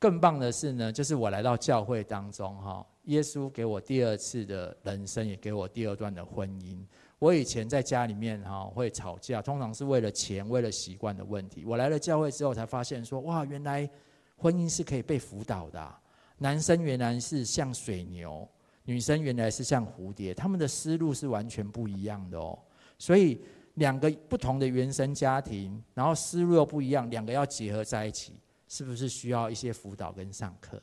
[0.00, 6.84] 更棒的是呢，就是我来到教会当中哈，耶稣给我第二次的人生，也给我第二段的婚姻。
[7.18, 11.64] 我以前在家里面哈会吵架，通常是为了钱、为了习惯的问题。
[11.64, 13.88] 我来了教会之后，才发现说，哇，原来
[14.36, 15.94] 婚姻是可以被辅导的。
[16.38, 18.48] 男生原来是像水牛，
[18.84, 22.58] 女生原来是像蝴蝶，他们的思路是完全不一样的哦。
[22.98, 23.40] 所以。
[23.74, 28.32] 两个不同的原生家庭，然后思路又不一样，两个要结合在一起，
[28.68, 30.80] 是不是需要一些辅导跟上课？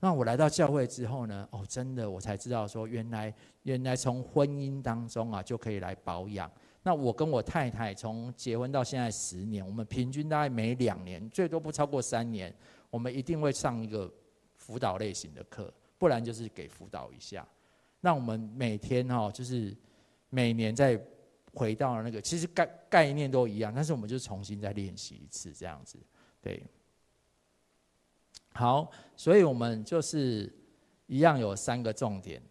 [0.00, 1.48] 那我来到教会之后呢？
[1.50, 6.50] 哦，真的，我才知道说，原来原来从婚姻当中啊，就可以来保养。
[6.82, 12.54] 那我跟我太太从结婚到现在十年，我们平均大概每两年，最多不超过三年，
[12.90, 14.12] 我们一定会上一个
[14.54, 17.46] 辅导类型的课，不然就是给辅导一下。
[18.00, 19.76] 那我们每天哈，就是
[20.30, 21.00] 每年在。
[21.58, 25.98] 回到那个，其实概概念都一样，但是我们就重新再练习一次这样子，
[26.42, 26.62] 对。
[28.56, 30.50] 好，所以我们就是
[31.06, 32.42] 一样有三个重点：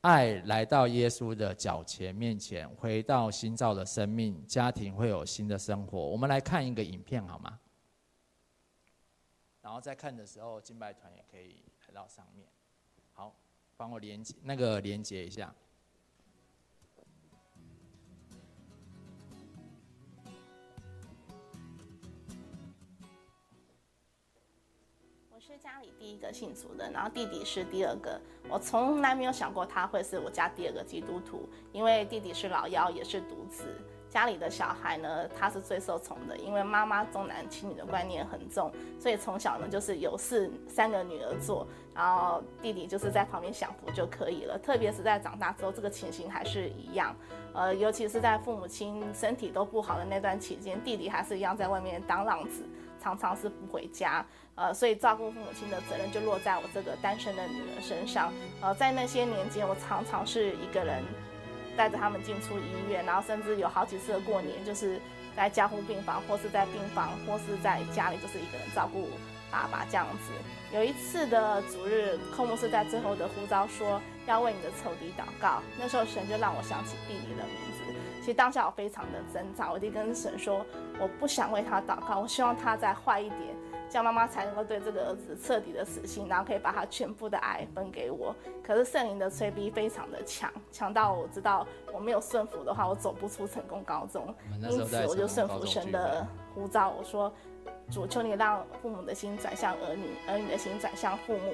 [0.00, 5.98] 爱来到耶稣的脚前面前，回到新造的生命，家庭会有新的生活。
[5.98, 7.60] 我们来看一个影片好吗？
[9.62, 12.48] 然后在看的时候，敬拜团也可以来到上面。
[13.12, 13.34] 好，
[13.76, 15.54] 帮我连接那个连接一下。
[25.46, 28.18] 是家里第一个信主的，然后弟弟是第二个。
[28.48, 33.66] 我从来没有想过他会是我家第二个基督徒，因为弟弟是老幺，也是独子。
[34.08, 44.58] 家里的小孩呢，他是最受宠的，因为妈妈重男轻女的观念很重，所以从小呢就是有事三个女儿做，然后弟弟就是在旁边享福就可以了。
[44.58, 47.14] 特别是在长大之后，这个情形还是一样。
[47.52, 52.64] 呃，尤其是在父母亲身体都不好的那段期间，弟弟还是一样在外面当浪子，
[53.04, 54.24] 常常是不回家。
[54.54, 58.32] 呃，所以照顾父母亲的责任就落在我这个单身的女儿身上。
[58.62, 61.04] 呃，在那些年间，我常常是一个人
[61.76, 64.98] 带着他们进出医院，然后甚至有好几次的过年，就是
[65.36, 69.10] 在加护病房，或是在病房，或是在家里，就是一个人照顾
[69.50, 70.32] 爸爸这样子。
[70.72, 77.73] 有一次的主日，寇牧师在最后的呼召说要为你的仇敌祷告，那时候神就让我想起弟弟的名。
[78.24, 80.64] 其实当下我非常的挣扎，我就跟神说，
[80.98, 83.54] 我不想为他祷告，我希望他再坏一点。
[83.90, 88.34] 这样妈妈才能够对这个儿子彻底的死心，然后可以把他全部的爱分给我。
[88.62, 94.34] 可是圣灵的催逼非常的强，强到我知道我没有顺服的话，我走不出成功高中。
[94.62, 97.30] 因此我就顺服神的呼召，我说：
[97.90, 101.52] 主，求你让父母的心转向儿女，儿女的心转向父母。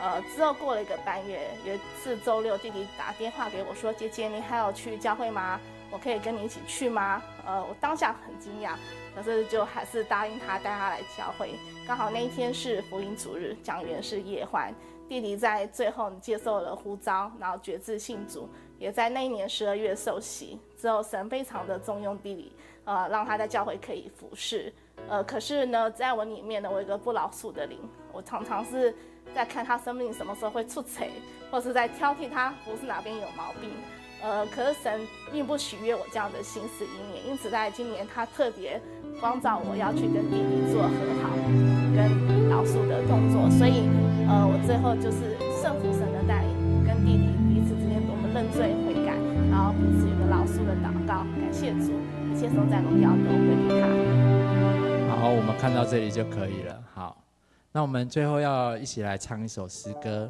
[0.00, 5.60] 呃，之后过了一个半月，有一次周六，弟弟打电话给我说：姐姐，你还要去教会吗？
[5.90, 7.22] 我可以跟你一起去吗？
[7.44, 8.74] 呃，我当下很惊讶。
[9.12, 14.72] 可是就还是答应他带他来教会，刚好那一天是福音主日，讲员是叶欢
[15.08, 18.48] 弟弟，在最后接受了呼召，然后决志信主，
[18.78, 22.52] 也在那一年十二月受洗之后，神非常的重用弟弟，
[22.84, 24.72] 呃，让他在教会可以服侍，
[25.08, 27.80] 呃，可是呢，在我里面呢，我有一个不饶恕的灵，
[28.12, 28.94] 我常常是
[29.34, 31.06] 在看他生命什么时候会出错，
[31.50, 33.70] 或是在挑剔他不是哪边有毛病。
[34.22, 35.00] 呃，可是神
[35.32, 38.78] 并不喜悦我这样的心思意念，因此在今年他特别
[39.18, 40.92] 光照我要去跟弟弟做和
[41.24, 41.32] 好，
[41.96, 42.04] 跟
[42.50, 43.48] 饶恕的动作。
[43.56, 43.88] 所以，
[44.28, 49.16] 呃，我最后就是顺服神的带领，跟弟弟彼此之间我们认罪悔改，
[49.48, 51.96] 然后彼此有个饶恕的祷告，感谢主，
[52.28, 53.88] 一切颂赞荣耀都归给他。
[55.16, 56.76] 好，我们看到这里就可以了。
[56.92, 57.19] 好，
[57.72, 60.28] 那我们最后要一起来唱一首诗歌。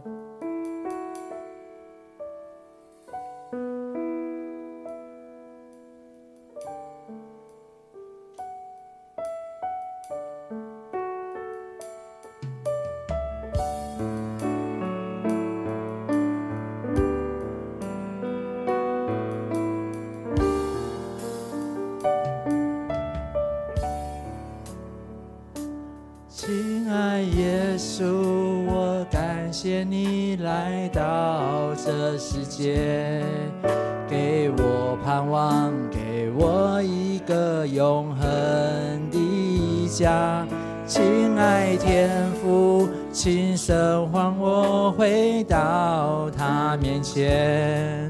[35.11, 40.47] 盼望给我一个永恒的家，
[40.87, 48.09] 亲爱天父，轻声唤我回到他面前，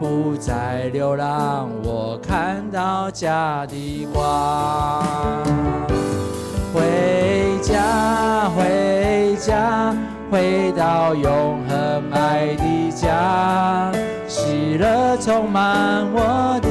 [0.00, 5.04] 不再流浪，我看到家的光。
[6.72, 9.94] 回家，回家，
[10.30, 13.92] 回到永恒爱的家。
[14.68, 16.68] 喜乐充满我的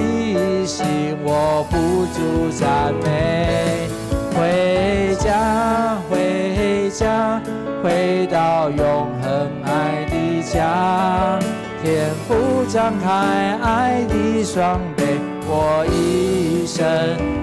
[0.67, 0.85] 心，
[1.23, 3.89] 我不住赞美。
[4.35, 7.41] 回家，回家，
[7.81, 11.39] 回到永恒爱的家。
[11.83, 15.03] 天父张开爱的双臂，
[15.47, 16.85] 我一生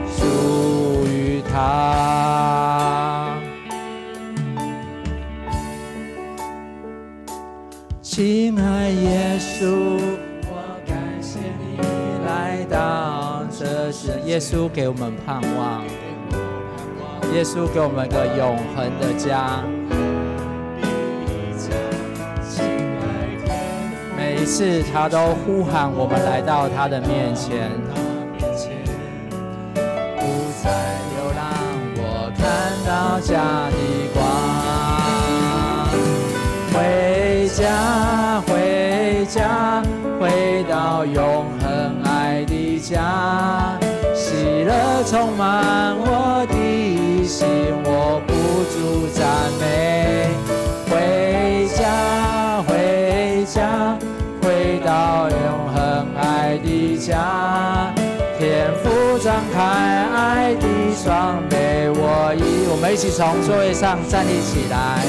[0.08, 3.28] 属于他。
[8.00, 9.98] 亲爱耶稣，
[12.34, 15.84] 来到这世，耶稣给我们盼望，
[17.32, 19.62] 耶稣给我们个永恒的家。
[24.16, 27.70] 每一次他都呼喊我们来到他的面前，
[30.18, 30.24] 不
[30.60, 30.70] 再
[31.14, 31.40] 流浪，
[31.96, 32.02] 我
[32.36, 32.42] 看
[32.84, 33.78] 到家的
[34.12, 34.18] 光。
[36.72, 37.62] 回家，
[38.48, 39.80] 回家，
[40.18, 41.46] 回到永
[42.94, 43.76] 家，
[44.14, 46.54] 喜乐充满我的
[47.26, 47.46] 心，
[47.84, 48.32] 我不
[48.70, 50.30] 住赞美。
[50.88, 51.82] 回家，
[52.62, 53.98] 回家。
[54.40, 55.38] 回到永
[55.74, 57.92] 恒爱的家，
[58.38, 59.58] 天父张开
[60.14, 61.56] 爱的双臂，
[61.96, 65.02] 我一，我们一起从座位上站立起来。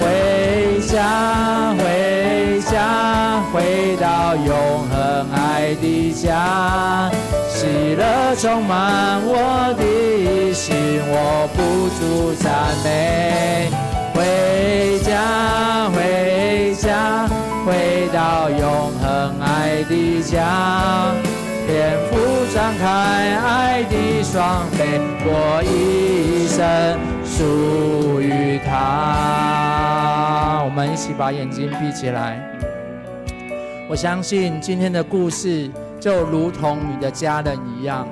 [0.00, 2.07] 回家，回，
[3.52, 4.46] 回到永
[4.88, 7.10] 恒爱的家，
[7.48, 10.76] 喜乐充满我的心，
[11.06, 13.70] 我不住赞美。
[14.14, 17.26] 回家，回家，
[17.64, 21.14] 回到永恒爱的家。
[21.66, 22.16] 天父
[22.54, 22.84] 张开
[23.36, 24.78] 爱的双臂，
[25.24, 26.58] 我一生
[27.24, 28.74] 属于他。
[30.64, 32.38] 我们一起把眼睛闭起来。
[33.90, 38.06] 我相信今天的故事就如同你的家人一样。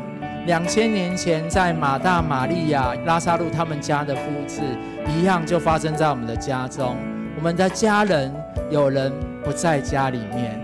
[0.47, 4.63] 两千年前，在马大、马利亚、拉撒路他们家的故事
[5.07, 6.97] 一样，就发生在我们的家中。
[7.37, 8.33] 我们的家人
[8.71, 9.13] 有人
[9.45, 10.59] 不在家里面，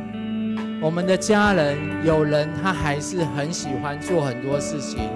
[0.81, 5.11] 我们的家人有人他还是很喜欢做很多事情，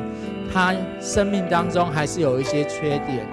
[0.53, 3.27] 他生命当中还是有一些缺点。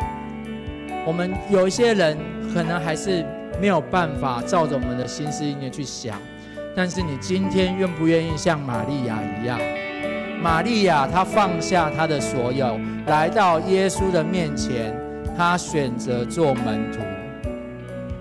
[1.05, 2.17] 我们有一些人
[2.53, 3.25] 可能还是
[3.59, 6.17] 没有办法照着我们的心思意念去想，
[6.75, 9.59] 但是你今天愿不愿意像玛利亚一样？
[10.41, 14.93] 玛利亚，她放下她的所有，来到耶稣的面前。
[15.37, 16.99] 她选择做门徒，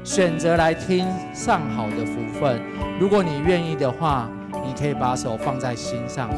[0.05, 2.61] 选择来听上好的福分。
[2.99, 4.31] 如果你愿意的话，
[4.65, 6.31] 你可以把手放在心上。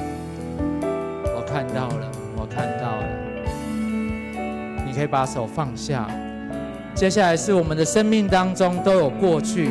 [0.81, 3.05] 我看到了，我看到了。
[4.87, 6.09] 你可以把手放下。
[6.95, 9.71] 接下来是我们的生命当中都有过去。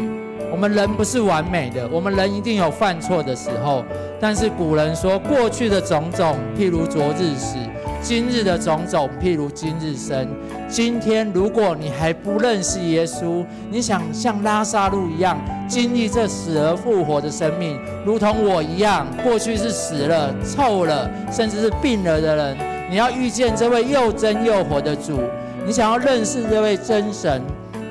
[0.53, 3.83] 我们人不是完美的，我们人一定有犯错的时候。
[4.21, 7.57] 但是古人说，过去的种种譬如昨日死，
[8.03, 10.27] 今日的种种譬如今日生。
[10.69, 22.57] 今天如果你还不认识耶稣，你想像拉撒路一样经历这死而复活的生命，如同我一样，过去是死了、臭了，甚至是病了的人，
[22.91, 25.19] 你要遇见这位又真又活的主，
[25.65, 27.41] 你想要认识这位真神，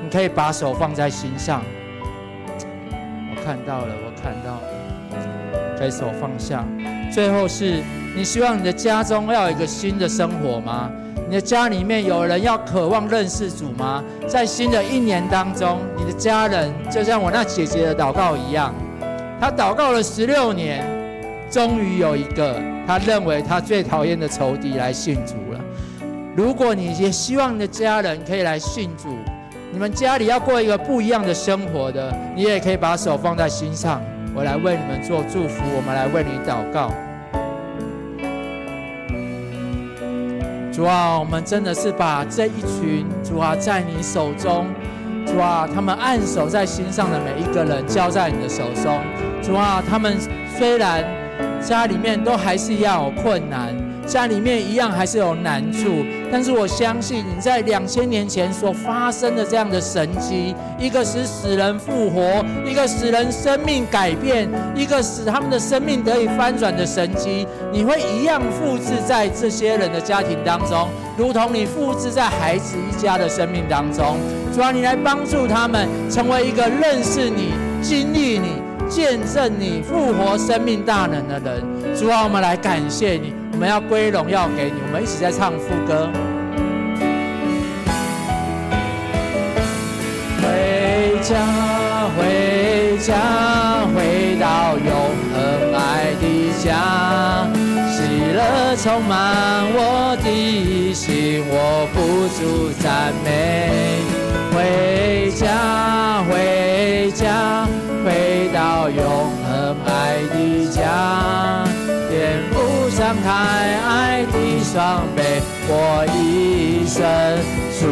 [0.01, 1.61] 你可以把手放在心上。
[3.43, 6.63] 看到了，我看到了，该手放下。
[7.11, 7.83] 最后是
[8.15, 10.89] 你希望你的家中要有一个新的生活吗？
[11.27, 14.03] 你的家里面有人要渴望认识主吗？
[14.27, 18.73] 在新的一年当中，你的家人就像我那姐姐的祷告一样，
[19.39, 20.85] 她祷告了十六年，
[21.49, 22.55] 终于有一个
[22.87, 25.59] 她认为她最讨厌的仇敌来信主了。
[26.35, 29.09] 如果你也希望你的家人可以来信主，
[29.73, 33.99] 你们家里要过一个不一样的生活的，你也可以把手放在心上，
[34.35, 36.91] 我来为你们做祝福，我们来为你祷告。
[40.71, 44.67] 主啊，我们真的是把这一群主啊，在你手中，
[45.25, 48.99] 主啊，他们按手在心上的每一个人交在你的手中。
[49.41, 50.15] 主啊，他们
[50.55, 51.03] 虽然
[51.59, 53.73] 家里面都还是要有困难。
[54.05, 74.17] 家里面一样还是有难处，但是我相信你在两千年前所发生的这样的神迹，一个使死人复活，一个使人生命改变，一个使他们的生命得以翻转的神迹，你会一样复制在这些人的家庭当中，如同你复制在孩子一家的生命当中。
[74.53, 81.63] 主啊，你来帮助他们成为一个认识你、经历你、见证你复活生命大能的人。
[81.97, 83.42] 主啊，我们来感谢你。
[83.53, 86.09] 我们要归荣耀给你，我们一起在唱副歌。
[90.41, 91.37] 回家，
[92.17, 94.89] 回家，回到永
[95.31, 96.25] 恒爱的
[96.63, 97.47] 家，
[97.93, 103.29] 喜乐充满我的心，我不住赞美。
[104.51, 107.67] 回家，回家，
[108.03, 111.72] 回到永恒爱的家。
[112.95, 115.21] 张开爱的双臂，
[115.67, 117.01] 我一生
[117.71, 117.87] 属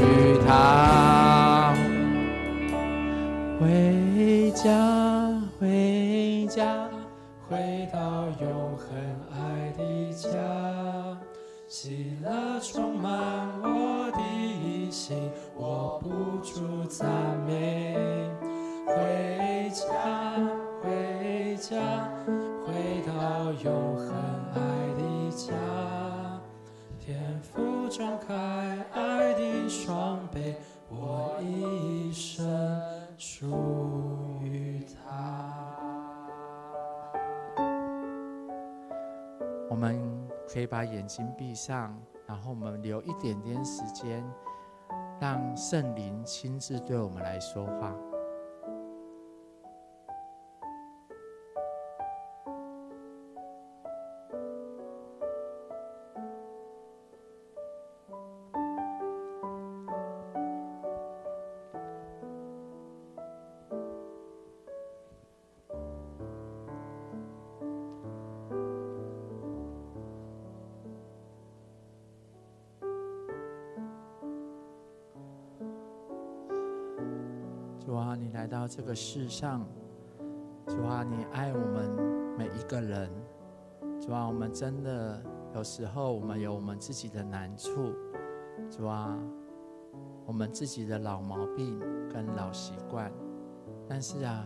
[0.00, 1.74] 于他。
[3.60, 4.64] 回家，
[5.60, 6.88] 回家，
[7.48, 7.98] 回到
[8.40, 8.88] 永恒
[9.30, 9.36] 爱
[9.76, 9.82] 的
[10.14, 10.28] 家，
[11.68, 13.12] 喜乐充满
[13.62, 16.08] 我的心，我不
[16.42, 17.06] 住赞
[17.46, 17.94] 美。
[18.86, 19.84] 回家，
[20.82, 21.78] 回家。
[22.66, 22.72] 回
[23.06, 23.12] 到
[23.62, 24.13] 永恒
[27.96, 28.34] 张开
[28.92, 30.56] 爱的双臂，
[30.88, 32.44] 我一生
[33.16, 33.46] 属
[34.42, 35.78] 于他。
[39.70, 44.24] 我们可以把眼睛闭上，然后我们留一点点时间，
[45.20, 47.94] 让圣灵亲自对我们来说话。
[78.76, 79.64] 这个世上，
[80.66, 83.08] 主啊，你爱我们每一个人。
[84.00, 85.22] 主啊，我们真的
[85.54, 87.94] 有时候我们有我们自己的难处，
[88.68, 89.16] 主啊，
[90.26, 91.78] 我们自己的老毛病
[92.12, 93.12] 跟老习惯。
[93.88, 94.44] 但是啊，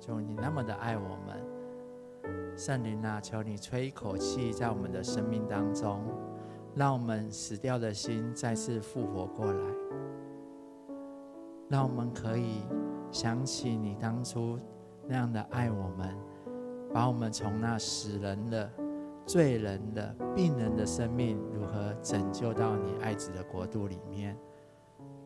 [0.00, 6.02] 主你那么的爱我们，圣灵啊，求你吹一口气在我们的生命当中，
[6.74, 9.70] 让我们死掉的心再次复活过来。
[11.68, 12.62] 让我们可以
[13.10, 14.58] 想起你当初
[15.06, 16.16] 那样的爱我们，
[16.92, 18.70] 把我们从那死人的、
[19.26, 24.36] 罪人的、病人的生命如何拯救到你爱子的国度里面，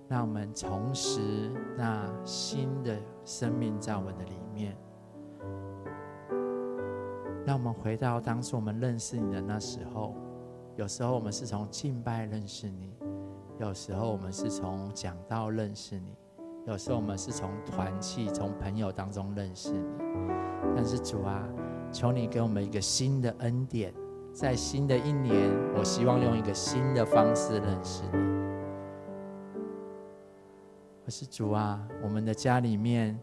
[0.09, 1.21] 让我们重拾
[1.77, 4.77] 那新的生命在我们的里面，
[7.47, 10.15] 让我们回到当初我们认识你的那时候。
[10.77, 12.97] 有时候我们是从敬拜认识你，
[13.61, 16.17] 有时候我们是从讲道认识你。
[16.67, 19.85] 有时候我们是从团契、从朋友当中认识你，
[20.75, 21.47] 但是主啊，
[21.93, 23.93] 求你给我们一个新的恩典，
[24.33, 28.19] 在新的一年，我希望用一个新的方式认识你。
[31.05, 33.21] 可是主啊，我们的家里面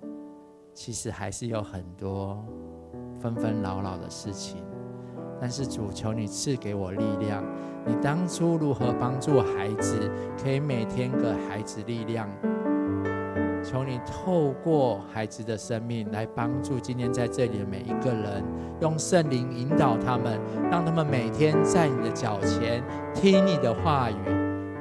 [0.72, 2.46] 其实还是有很多
[3.20, 4.64] 纷纷扰扰的事情，
[5.40, 7.44] 但是主，求你赐给我力量。
[7.88, 12.30] 你当初如何帮助孩子，可以每天给孩子力量？
[13.64, 18.44] 求你透过孩子的生命来帮助今天在这里的每一个人，
[18.82, 20.40] 用圣灵引导他们，
[20.72, 22.84] 让他们每天在你的脚前
[23.14, 24.16] 听你的话语，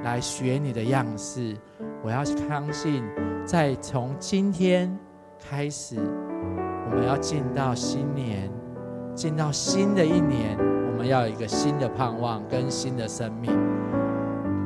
[0.02, 1.56] 来学你的样式。
[2.02, 3.04] 我要相信，
[3.44, 4.98] 在从今天
[5.38, 5.96] 开始，
[6.90, 8.50] 我们要进到新年，
[9.14, 10.56] 进到新的一年，
[10.92, 13.50] 我们要有一个新的盼望跟新的生命，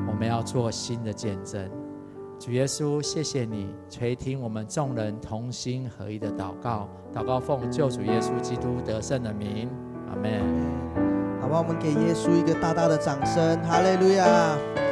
[0.07, 1.84] 我们要做新的见证。
[2.45, 9.71] 主耶稣，谢谢你垂听我们众人同心合一的祷告，祷告奉救主耶稣基督得胜的名，
[10.11, 10.43] 阿门。
[11.41, 14.84] 好吧，我们给耶稣一个大大的掌声，哈利路亚。